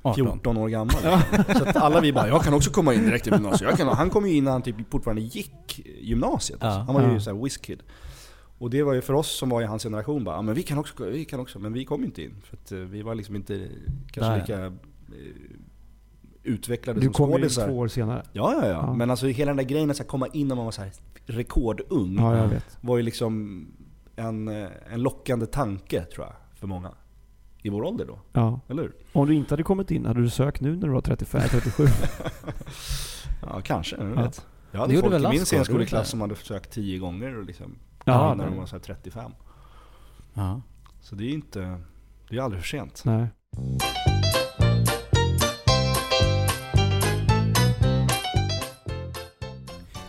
[0.02, 0.14] 18.
[0.14, 0.94] 14 år gammal.
[1.58, 3.70] Så att alla vi bara, jag kan också komma in direkt i gymnasiet.
[3.70, 6.62] Jag kan, han kom ju in när han typ fortfarande gick gymnasiet.
[6.62, 6.78] Alltså.
[6.78, 6.84] Ja.
[6.84, 7.20] Han var ju Ja.
[7.20, 7.82] så här whiz kid.
[8.60, 10.62] Och det var ju för oss som var i hans generation bara, ja, men vi
[10.62, 11.58] kan också, vi kan också.
[11.58, 12.34] Men vi kom inte in.
[12.44, 13.68] För att eh, vi var liksom inte
[14.12, 14.40] kanske Nej.
[14.40, 14.72] lika eh,
[16.42, 17.66] utvecklade Du som kom ju skådisar.
[17.68, 18.22] två år senare.
[18.32, 18.94] Ja, ja, ja, Ja.
[18.94, 20.82] Men alltså hela den där grejen att komma in när man var så
[21.26, 22.16] rekordung.
[22.18, 22.78] Ja, jag vet.
[22.80, 23.66] var ju liksom
[24.16, 26.90] en, eh, en lockande tanke tror jag, för många.
[27.62, 28.60] I vår ålder då, Ja.
[28.68, 28.92] eller hur?
[29.12, 31.84] Om du inte hade kommit in, hade du sökt nu när du var 35, 37?
[33.42, 33.96] Ja, kanske.
[33.96, 34.22] Jag Ja.
[34.22, 34.46] vet.
[34.72, 37.44] Jag Det hade gjorde folk väl i min scenskoleklass som hade försökt tio gånger och
[37.44, 37.76] liksom,
[38.14, 38.46] Ja, när nej.
[38.46, 39.32] de var så här 35.
[40.34, 40.60] Ja.
[41.00, 41.80] Så det är inte,
[42.30, 43.02] det är aldrig för sent.
[43.04, 43.26] Nej.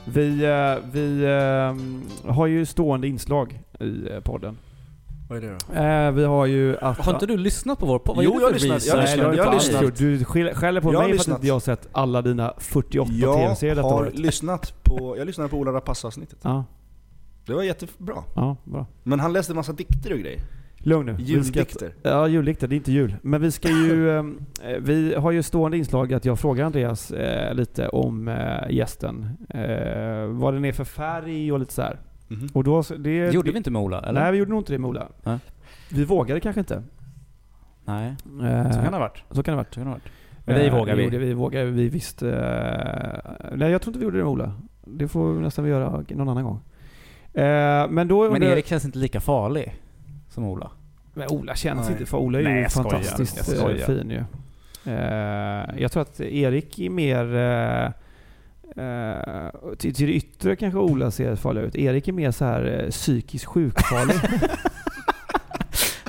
[0.05, 4.57] Vi, eh, vi eh, har ju stående inslag i eh, podden.
[5.29, 5.57] Vad är det
[6.11, 6.11] då?
[6.15, 6.97] Vi har ju att...
[6.97, 8.17] Har inte du lyssnat på vår podd?
[8.23, 8.85] Jo, jag har lyssnat.
[8.85, 9.35] Jag har lyssnat.
[9.37, 9.97] Jag har lyssnat.
[9.97, 11.43] Du skäll- skäller på Jag har mig för att lyssnat.
[11.43, 14.19] jag har sett alla dina 48 Jag tv-serier detta har året.
[14.19, 16.39] lyssnat på, jag lyssnade på Ola Rapace-avsnittet.
[16.41, 16.63] Ja,
[17.51, 18.15] Det var jättebra.
[18.35, 18.85] ja, bra.
[19.03, 20.39] Men han läste en massa dikter och grejer.
[20.83, 21.13] Lugn nu.
[21.13, 21.93] Vi ska- Juldikter.
[22.03, 22.67] Ja, juldikter.
[22.67, 23.15] Det är inte jul.
[23.21, 24.17] Men vi ska ju...
[24.17, 24.23] eh,
[24.79, 29.29] vi har ju stående inslag att jag frågar Andreas eh, lite om eh, gästen.
[29.49, 31.99] Eh, vad den är för färg och lite så här.
[32.27, 32.47] Mhm.
[32.53, 34.21] Och då, det, Det gjorde vi inte med Ola, eller?
[34.21, 35.07] Nej, vi gjorde nog inte det med Ola.
[35.23, 35.37] Nej.
[35.91, 36.83] Vi vågade kanske inte.
[37.85, 38.07] Nej.
[38.41, 39.23] Eh, Så kan det ha varit.
[39.31, 39.73] så kan det ha varit.
[39.73, 40.11] Så kan det ha varit.
[40.45, 41.03] Men dig Eh, vågar vi.
[41.03, 42.23] gjorde vi vågar vi visst.
[42.23, 42.29] eh,
[43.55, 44.53] nej, jag tror inte vi gjorde det med Ola.
[44.85, 46.59] Det får vi nästan göra någon annan gång.
[47.33, 48.31] Eh, men då...
[48.31, 49.75] Men Erik känns inte lika farlig
[50.29, 50.71] som Ola.
[51.13, 51.91] Men Ola känns Nej.
[51.91, 52.89] inte för Ola är Nej, ju jag skojar.
[52.89, 53.85] fantastiskt Jag eh, skojar.
[53.85, 54.23] fin ju.
[54.93, 57.35] Eh, jag tror att Erik är mer...
[57.35, 57.91] eh,
[58.85, 61.75] eh, till, till det yttre kanske Ola ser farlig ut.
[61.75, 64.15] Erik är mer så här uh, psykiskt sjukfarlig.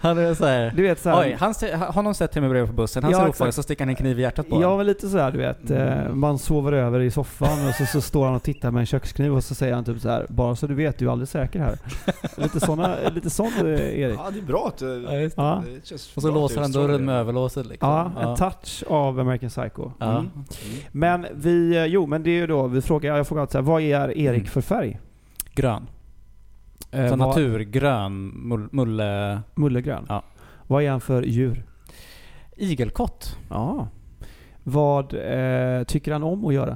[0.02, 0.72] Han är såhär...
[0.76, 3.02] du vet så här, Oj, han ser, har någon sett bredvid på bussen?
[3.02, 3.36] Han Ja, ser exakt.
[3.40, 4.76] ofarlig så sticker han en kniv i hjärtat på Ja honom.
[4.76, 5.70] men lite sådär du vet.
[5.70, 8.86] eh, Man sover över i soffan och så, så står han och tittar med en
[8.86, 10.26] kökskniv och så säger han typ så här.
[10.28, 11.78] Bara så du vet, du är aldrig säker här.
[12.36, 14.18] lite såna, lite sån eh, Erik.
[14.24, 15.06] Ja, det är bra att du...
[15.08, 15.42] Ja, just det.
[15.42, 15.62] Ja.
[15.74, 17.06] det känns Och så bra att låser du han dörren det.
[17.06, 17.88] med överlåset liksom.
[17.88, 19.90] Ja, en touch av American Psycho.
[19.98, 20.10] Ja.
[20.18, 20.30] Mm.
[20.92, 23.58] Men vi, eh, jo men det är ju då, vi frågar, jag frågar alltid så
[23.58, 24.46] här, vad är Erik Mm.
[24.50, 25.00] för färg?
[25.54, 25.86] Grön.
[26.92, 29.40] Eh, Så vad- naturgrön, mull, mulle...
[29.54, 30.06] Mullegrön?
[30.08, 30.22] Ja.
[30.66, 31.64] Vad är han för djur?
[32.56, 33.36] Igelkott.
[33.50, 33.88] Ja.
[34.62, 36.72] Vad eh, tycker han om att göra?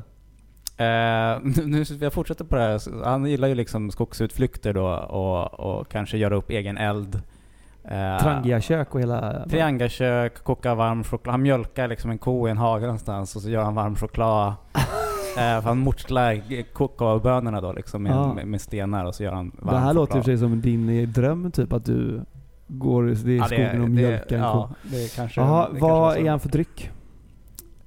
[0.76, 3.04] Eh, nu, jag fortsätter på det här.
[3.04, 7.22] Han gillar ju liksom skogsutflykter då och, och kanske göra upp egen eld.
[7.84, 9.46] Eh, Trangiakök och hela...
[9.48, 11.32] Triangakök, koka varm choklad.
[11.32, 14.54] Han mjölkar liksom en ko i en hage någonstans och så gör han varm choklad.
[15.36, 16.42] eh, han mortlar
[16.74, 18.34] kakaobönorna då liksom med, Ja.
[18.34, 20.38] med, med stenar och så gör han varm Det här låter i och för sig
[20.38, 22.20] som din eh, dröm typ att du
[22.68, 24.58] går i i Ja, skogen och mjölkar en ko.
[24.58, 25.40] Ja, det kanske...
[25.40, 26.18] Jaha, det kanske vad så.
[26.20, 26.90] är han för dryck?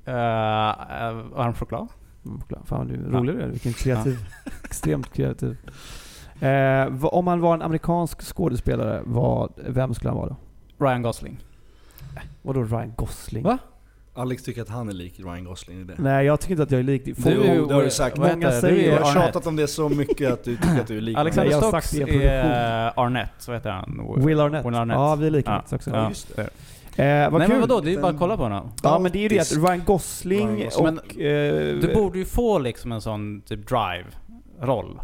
[0.06, 0.14] Eh,
[1.36, 1.88] varm choklad.
[2.66, 3.20] Fan du Ja.
[3.20, 3.48] rolig du är.
[3.48, 4.18] Vilken kreativ.
[4.64, 5.58] Extremt kreativ.
[6.40, 10.36] Eh, om man var en amerikansk skådespelare, vad, vem skulle han vara då?
[10.86, 11.40] Ryan Gosling.
[12.42, 13.44] Vadå Ryan Gosling?
[13.44, 13.58] Va?
[14.14, 15.96] Alex tycker att han är lik Ryan Gosling i det.
[15.98, 17.06] Nej jag tycker inte att jag är lik.
[17.06, 17.14] Du-
[17.68, 18.18] det har du sagt.
[18.18, 20.88] Många heter säger- Du är har tjatat om det så mycket att du tycker att
[20.88, 24.16] du är lik Alexander jag sagt Stocks är Arnett, så heter han.
[24.26, 24.66] Will Arnett.
[24.66, 24.96] Will Arnett.
[24.96, 25.90] Ja, vi är lika Ja, också.
[25.90, 26.42] ja, just det.
[27.04, 27.60] Eh, vad Nej kul.
[27.60, 28.72] men vadå, det är ju bara att kolla på honom.
[28.84, 29.52] Ja men det är ju det att.
[29.52, 30.98] Ryan Gosling, Ryan Gosling.
[31.00, 31.20] och...
[31.22, 35.02] eh, Du borde ju få liksom en sån typ drive-roll.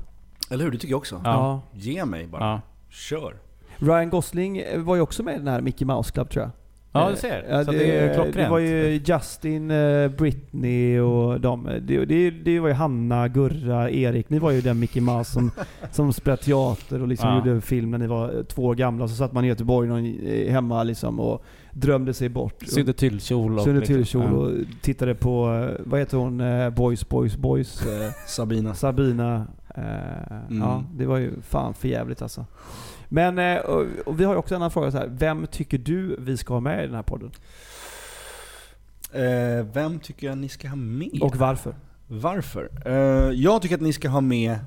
[0.49, 0.71] Eller hur?
[0.71, 1.21] Det tycker jag också.
[1.23, 1.61] ja.
[1.73, 2.43] Ge mig bara.
[2.43, 2.61] Ja.
[2.89, 3.35] Kör.
[3.77, 6.51] Ryan Gosling var ju också med i den här Mickey Mouse Club tror jag.
[6.95, 7.45] Ja, Eh, du ser.
[7.49, 8.35] Ja, Så det, det är klockrent.
[8.35, 11.69] det var ju Justin, eh, Britney och de.
[11.81, 14.29] Det, det, det var ju Hanna, Gurra, Erik.
[14.29, 15.51] Ni var ju den Mickey Mouse som,
[15.91, 17.37] som spelade teater och liksom Ja.
[17.37, 19.07] gjorde film när ni var två år gamla.
[19.07, 22.63] Så satt man i Göteborg någon, eh, hemma liksom och drömde sig bort.
[22.67, 23.63] Sydde tyllkjol och...
[23.63, 24.31] Sydde liksom, tyllkjol ja.
[24.31, 26.41] och tittade på, vad heter hon,
[26.75, 27.83] Boys, Boys, Boys.
[28.27, 28.73] Sabina.
[28.73, 29.47] Sabina.
[29.77, 30.61] Mm.
[30.61, 32.45] Ja, det var ju fan för jävligt alltså.
[33.09, 35.07] Men, eh, och, och vi har ju också en annan fråga så här.
[35.11, 37.31] Vem tycker du vi ska ha med i den här podden?
[39.13, 41.19] Eh, vem tycker jag ni ska ha med?
[41.21, 41.75] Och varför?
[42.07, 42.69] Varför?
[42.85, 42.93] Eh,
[43.31, 44.57] jag tycker att ni ska ha med...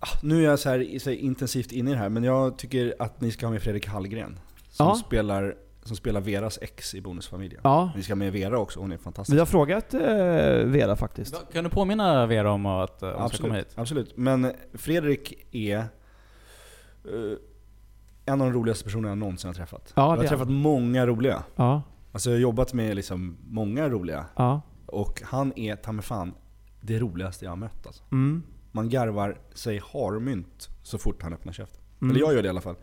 [0.00, 2.58] Ah, nu är jag så här, så här intensivt inne i det här, men jag
[2.58, 4.38] tycker att ni ska ha med Fredrik Hallgren.
[4.70, 4.94] Som, Ja.
[4.94, 7.60] spelar, som spelar Veras ex i Bonusfamiljen.
[7.64, 9.34] Ja, Ni ska ha med Vera också, hon är fantastisk.
[9.34, 10.00] vi har frågat eh,
[10.64, 11.52] Vera faktiskt.
[11.52, 13.68] Kan du påminna Vera om att uh, hon ska komma hit?
[13.74, 14.16] absolut.
[14.16, 15.84] Men Fredrik är eh,
[18.24, 19.92] en av de roligaste personerna jag någonsin har träffat.
[19.96, 21.42] Ja, jag har träffat många roliga.
[21.56, 21.82] Ja,
[22.12, 24.26] Alltså jag har jobbat med liksom många roliga.
[24.36, 24.60] ja.
[24.86, 26.34] Och han är ta mig fan
[26.80, 28.02] det roligaste jag har mött alltså.
[28.12, 28.42] Mm.
[28.72, 31.80] Man garvar sig harmynt så fort han öppnar käften.
[32.00, 32.10] Mm.
[32.10, 32.76] Eller jag gör det i alla fall.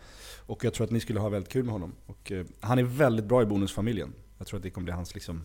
[0.46, 1.94] Och jag tror att ni skulle ha väldigt kul med honom.
[2.06, 4.14] Och, eh, han är väldigt bra i Bonusfamiljen.
[4.38, 5.42] Jag tror att det kommer bli hans liksom,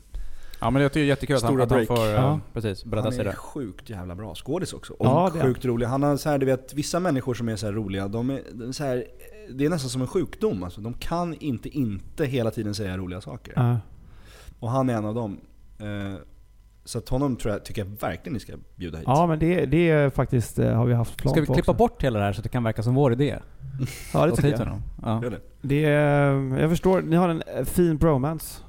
[0.63, 1.89] Ja men jag tycker det är jättekul att han, Stora att han break.
[1.99, 2.41] får, eh, Ja.
[2.53, 3.33] precis, bredda Han sig är där.
[3.33, 4.93] sjukt jävla bra skådis också.
[4.93, 5.87] Och Ja, det är sjukt rolig.
[5.87, 8.41] Han har så här, du vet, vissa människor som är så här roliga, de är,
[8.53, 9.05] de är så här,
[9.51, 10.63] det är nästan som en sjukdom.
[10.63, 13.53] Alltså, de kan inte inte hela tiden säga roliga saker.
[13.57, 13.77] Ja.
[14.61, 15.39] Och han är en av dem.
[15.79, 16.15] Eh,
[16.85, 19.05] Så att honom tror jag, tycker jag verkligen ni ska bjuda hit.
[19.09, 21.73] Ja men det, det är faktiskt, eh, har vi haft plan Ska vi på klippa
[21.73, 21.79] också.
[21.79, 23.39] bort hela det här så att det kan verka som vår idé?
[24.15, 24.67] Ja det tycker hit jag.
[24.67, 24.83] honom.
[25.03, 25.23] Ja.
[25.23, 25.41] Gör det.
[25.63, 28.63] Det är, jag förstår, ni har en eh, fin bromance.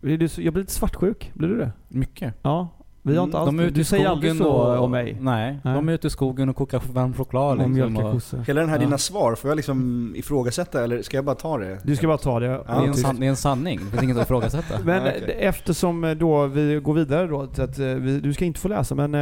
[0.00, 1.72] Jag blir lite svartsjuk, blir du det?
[1.88, 2.34] Mycket.
[2.42, 2.77] Ja.
[3.08, 4.90] Vi har Mm, inte alls De är ute Du i säger aldrig så och, om
[4.90, 5.16] mig.
[5.20, 5.74] Nej, Nej.
[5.74, 7.96] de är ute i skogen och kokar varm choklad Om liksom,
[8.40, 8.46] och.
[8.46, 8.80] Hela den här Ja.
[8.84, 11.78] dina svar, får jag liksom ifrågasätta eller ska jag bara ta det?
[11.82, 12.46] Du ska bara ta det.
[12.46, 14.74] det, är en Ja, san, det är en sanning, det finns inget att ifrågasätta.
[14.84, 15.36] Men Ja, okej.
[15.40, 18.60] eh, eftersom eh, då vi går vidare då, till att eh, vi, du ska inte
[18.60, 19.12] få läsa men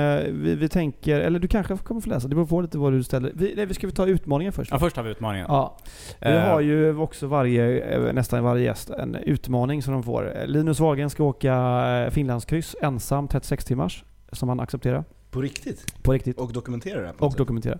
[0.42, 3.02] vi, vi tänker, eller du kanske kommer få läsa, det beror på lite vad du
[3.02, 3.32] ställer.
[3.34, 4.70] Vi, nej, vi ska vi ta utmaningen först?
[4.72, 5.46] Ja, först har vi utmaningen.
[5.48, 5.76] Ja.
[6.20, 10.32] Vi Eh, har ju också varje, nästan varje gäst en utmaning som de får.
[10.46, 15.04] Linus Wahlgren ska åka Finlandskryss ensam 36 timmars, som han accepterar.
[15.30, 16.02] På riktigt?
[16.02, 16.38] På riktigt.
[16.38, 17.38] Och dokumentera det Och sätt.
[17.38, 17.78] dokumentera.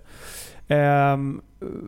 [0.68, 1.40] Ehm,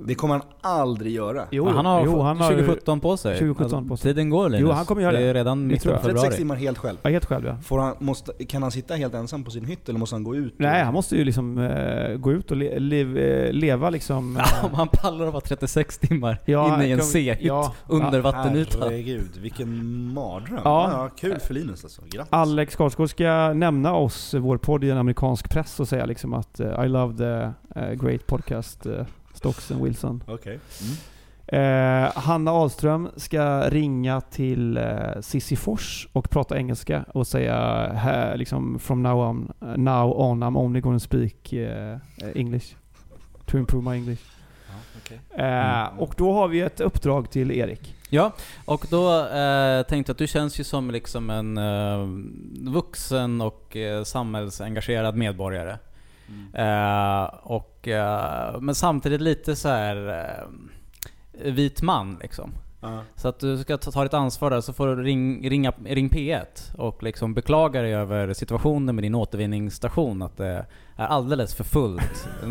[0.07, 1.45] Det kommer han aldrig göra.
[1.51, 3.39] jo, men han har, jo, han har 2017 på sig.
[3.39, 4.11] 2017 på sig.
[4.11, 4.69] Tiden går Linus.
[4.69, 6.03] Jo, han kommer göra Det är redan mitten av jag.
[6.03, 6.37] 36 februari.
[6.37, 6.99] timmar helt själv.
[7.03, 7.57] Ja, helt själv ja.
[7.63, 10.37] Får han, måste, kan han sitta helt ensam på sin hytt eller måste han gå
[10.37, 10.55] ut?
[10.59, 14.37] Nej, han måste ju liksom eh, gå ut och le, lev, eh, leva liksom...
[14.37, 17.75] eh, Ja, om han pallar att vara 36 timmar Ja, inne i en C-hytt ja,
[17.87, 18.83] under ja, vattenytan.
[18.83, 20.61] Herregud, vilken mardröm.
[20.65, 20.91] Ja.
[20.93, 21.11] Ja.
[21.21, 22.03] kul för Linus alltså.
[22.11, 22.33] Grattis.
[22.33, 26.61] Alex Skarsgård ska nämna oss, vår podd i en amerikansk press och säga liksom att
[26.61, 28.87] eh, I love the eh, great podcast
[29.39, 30.23] Stocks and Wilson.
[30.27, 30.59] Okej.
[31.47, 34.85] Eh, Hanna Ahlström ska ringa till eh,
[35.21, 37.57] Sissi Fors och prata engelska och säga
[37.93, 41.99] här, liksom from now on, now on I'm only gonna speak eh,
[42.35, 42.67] English.
[43.47, 44.23] To improve my English.
[44.69, 44.75] Ja,
[45.05, 45.21] okej.
[45.47, 47.95] Eh, Och då har vi ett uppdrag till Erik.
[48.11, 48.33] Ja,
[48.65, 52.07] och då eh, tänkte jag att du känns ju som liksom en eh,
[52.73, 55.79] vuxen och eh, samhällsengagerad medborgare.
[56.55, 62.53] Eh, och, eh, men samtidigt lite så här eh, vit man liksom.
[62.81, 63.03] Ja.
[63.17, 66.09] Så att du ska ta, ta ditt ansvar där, så får du ring, ringa, ring
[66.09, 70.23] P1 och liksom beklaga dig över situationen med din återvinningsstation.
[70.23, 70.67] Att det
[70.97, 72.29] är alldeles för fullt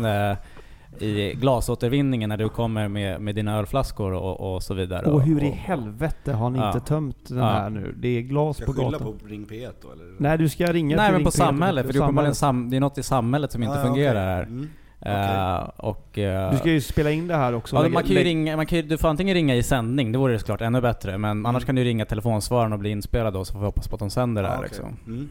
[1.00, 5.06] i glasåtervinningen när du kommer med, med dina ölflaskor och, och så vidare.
[5.06, 6.66] Och hur i helvete har ni Ja.
[6.74, 7.44] inte tömt den Ja.
[7.44, 7.94] här nu?
[7.98, 9.18] Det är glas Ska på jag skylla gatan.
[9.22, 10.04] på Ring P1 då eller?
[10.18, 12.70] Nej, du ska ringa Nej till men Ring på P1 samhället, för det är sam,
[12.70, 14.24] det är något i samhället som inte Ah, ja, fungerar okej.
[14.24, 14.42] här.
[14.42, 14.68] Mm.
[15.00, 17.76] Eh, och, eh, Du ska ju spela in det här också.
[17.76, 20.18] Ja, man kan ju ringa, man kan ju, du får antingen ringa i sändning, det
[20.18, 21.18] vore ju såklart ännu bättre.
[21.18, 23.94] Men annars kan du ringa telefonsvararen och bli inspelad då, så får vi hoppas på
[23.96, 24.68] att de sänder det Ja, här okej.
[24.68, 24.96] liksom.
[25.06, 25.28] Mm.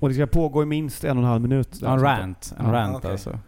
[0.00, 1.82] Och det ska pågå i minst en och en halv minut.
[1.82, 2.54] En rant.
[2.58, 3.10] En rant okej.
[3.10, 3.38] alltså.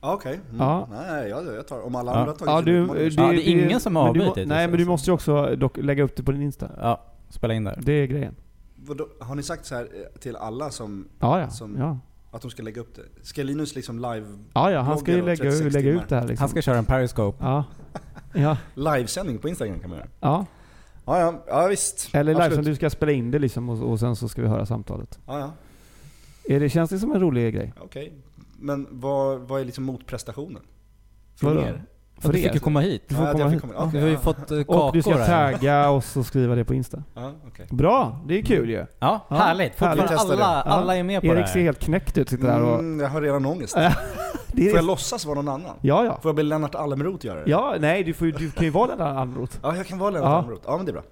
[0.00, 0.34] Ja, Okej.
[0.34, 0.56] Mm.
[0.60, 0.88] Ja.
[0.90, 2.16] Nej, jag, jag tar Om alla Ja.
[2.18, 4.42] andra har tagit Ja, du, utmaning så- Ja, det är ingen som har avbrutit, Nej,
[4.56, 4.70] alltså.
[4.70, 6.70] men du måste ju också dock lägga upp det på din Insta.
[6.80, 7.78] Ja, spela in där.
[7.82, 8.34] Det är grejen.
[8.76, 11.50] Vadå, Har ni sagt så här eh, till alla som, Ja, ja.
[11.50, 11.98] Som- ja.
[12.30, 13.26] att de ska lägga upp det?
[13.26, 14.80] Ska Linus liksom live, Ja, ja.
[14.80, 16.42] Han ska ju lägga, 36 lägga ut det här liksom.
[16.42, 17.44] Han ska köra en periscope.
[17.44, 17.64] Ja.
[18.34, 18.56] Ja.
[18.74, 20.08] livesändning på Instagram kan man göra?
[20.20, 20.46] ja.
[21.06, 22.08] Ja, ja, ja visst.
[22.14, 24.48] Eller live som du ska spela in det liksom och, och sen så ska vi
[24.48, 25.18] höra samtalet.
[25.26, 25.50] Ja, ja.
[26.54, 27.72] Är det, känns det som en rolig grej?
[27.80, 28.12] Okej.
[28.58, 30.62] Men vad, vad är liksom motprestationen?
[31.42, 31.60] Vadå?
[31.60, 31.84] Från er?
[32.14, 33.02] För För du fick ju komma hit.
[33.08, 33.60] Du får Ja, att komma jag hit.
[33.60, 34.18] komma- Du har ju ja.
[34.18, 35.52] fått eh, kakor Och du ska här.
[35.52, 37.02] tagga oss och skriva det på Insta.
[37.14, 37.66] Ja, okej.
[37.70, 38.76] Bra, det är kul ju.
[38.76, 39.42] Ja, Ja, härligt.
[39.46, 39.72] härligt.
[39.72, 40.44] Fortfarande Testa det.
[40.44, 41.64] alla, alla är med på Erik det ser här.
[41.64, 42.78] helt knäckt ut, sitter där och...
[42.78, 43.74] Mm, jag har redan ångest.
[43.76, 43.92] det
[44.52, 45.76] Får jag är, låtsas vara någon annan?
[45.80, 46.18] ja, ja.
[46.22, 47.50] Får jag be Lennart Almroth göra det?
[47.50, 49.56] Ja, nej du, får, ju- du kan ju vara den där Almroth.
[49.62, 50.36] Ja, jag kan vara Lennart Ja.
[50.38, 50.62] Almroth.
[50.66, 51.02] Ja, men det är bra.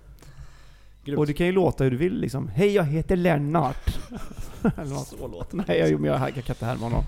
[1.06, 1.18] Grymt.
[1.18, 2.48] Och du kan ju låta hur du vill liksom.
[2.48, 3.98] Hej jag heter Lennart.
[5.06, 7.02] Så låter Nej jag, jag, jag kan inte härma honom.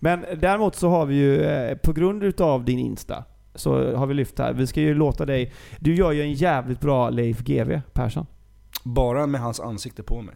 [0.00, 3.24] Men däremot så har vi ju, eh, på grund utav din Insta,
[3.54, 4.52] så har vi lyft här.
[4.52, 8.26] Vi ska ju låta dig, du gör ju en jävligt bra Leif GW Persson.
[8.84, 10.34] Bara med hans ansikte på mig.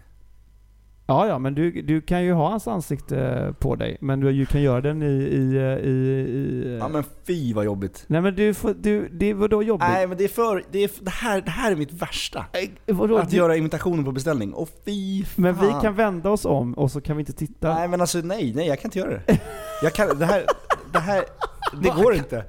[1.11, 3.97] Ja, ja, men du, du kan ju ha hans ansikte på dig.
[4.01, 5.07] Men du, kan göra den i...
[5.07, 8.05] i, i, i Ja men fy vad jobbigt.
[8.07, 9.89] Nej men du får, du, det var då jobbigt.
[9.89, 12.45] Nej men det är för, det, är, det, här, det här är mitt värsta.
[12.87, 13.19] Vadå?
[13.19, 14.53] Att Du- göra imitationer på beställning.
[14.53, 15.43] Och fy fan.
[15.43, 17.75] Men vi kan vända oss om och så kan vi inte titta.
[17.75, 19.39] Nej men alltså nej, nej jag kan inte göra det.
[19.83, 20.45] Jag kan, det här,
[20.93, 21.25] det här,
[21.83, 22.45] det går inte.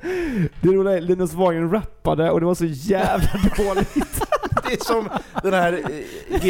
[0.61, 4.21] Det roliga är Linus Wahlgren rappade och det var så jävla dåligt.
[4.67, 5.09] Det är som
[5.43, 6.45] den här eh,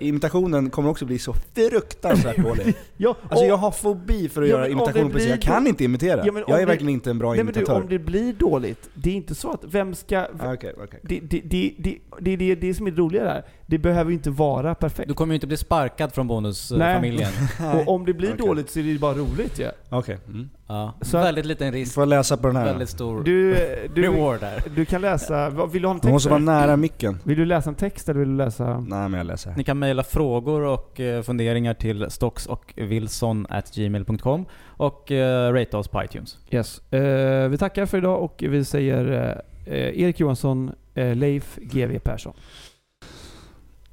[0.00, 2.74] GV-imitationen kommer också bli så fruktansvärt dålig.
[2.96, 5.28] ja, Alltså och- jag har fobi för att Ja, göra imitationer scen.
[5.30, 6.26] Jag kan inte imitera.
[6.26, 7.80] Ja, men om jag är det- verkligen inte en bra Nej men du, imitatör.
[7.82, 10.18] om det blir dåligt, det är inte så att vem ska...
[10.18, 11.00] Ah, Okej, okej.
[11.02, 13.44] Det, det, det, det, det är det, det som är det roliga där.
[13.66, 15.08] Det behöver ju inte vara perfekt.
[15.08, 17.30] Du kommer ju inte bli sparkad från bonusfamiljen.
[17.74, 18.46] Och om det blir Okej.
[18.46, 19.62] dåligt så är det bara roligt ju.
[19.64, 19.70] Ja.
[19.98, 20.18] Okej.
[20.28, 20.48] Mm.
[20.68, 20.94] Ja.
[21.00, 22.64] Så väldigt liten risk, Får jag läsa på den här?
[22.64, 23.54] väldigt stor Du,
[23.94, 24.62] du, reward där.
[24.76, 26.12] du kan läsa, vill du ha en Man text?
[26.12, 27.18] måste vara nära micken.
[27.24, 28.80] Vill du läsa en text eller vill du läsa?
[28.80, 29.54] Nej men jag läser.
[29.56, 36.38] Ni kan mejla frågor och eh, funderingar till stocksochwilson.gmail.com och eh, rate oss på iTunes.
[36.50, 36.92] Yes.
[36.92, 39.26] Eh, vi tackar för idag och vi säger
[39.66, 42.32] eh, Erik Johansson, Leif GW Persson.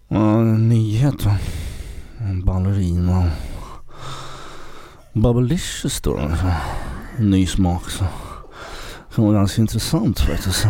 [0.07, 1.38] Ja, en nyhet va.
[2.45, 3.32] Ballerina.
[5.14, 6.38] Bubblicious står det.
[6.38, 6.51] så.
[7.18, 8.05] En ny smak så.
[9.09, 10.66] Som var ganska intressant faktiskt.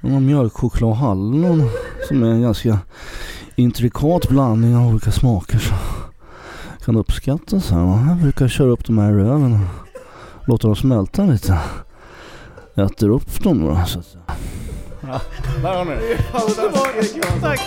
[0.00, 1.68] De har mjölkchoklad och hallon
[2.08, 2.78] som är en ganska
[3.56, 5.58] intrikat blandning av olika smaker.
[5.58, 5.74] Så.
[6.84, 8.08] Kan uppskattas här.
[8.08, 11.58] Jag brukar köra upp de här i röven och låta dem smälta lite.
[12.74, 13.82] Jag äter upp dem då.
[13.86, 14.16] Så att,
[15.62, 17.40] Där har ni det.
[17.40, 17.60] Tack!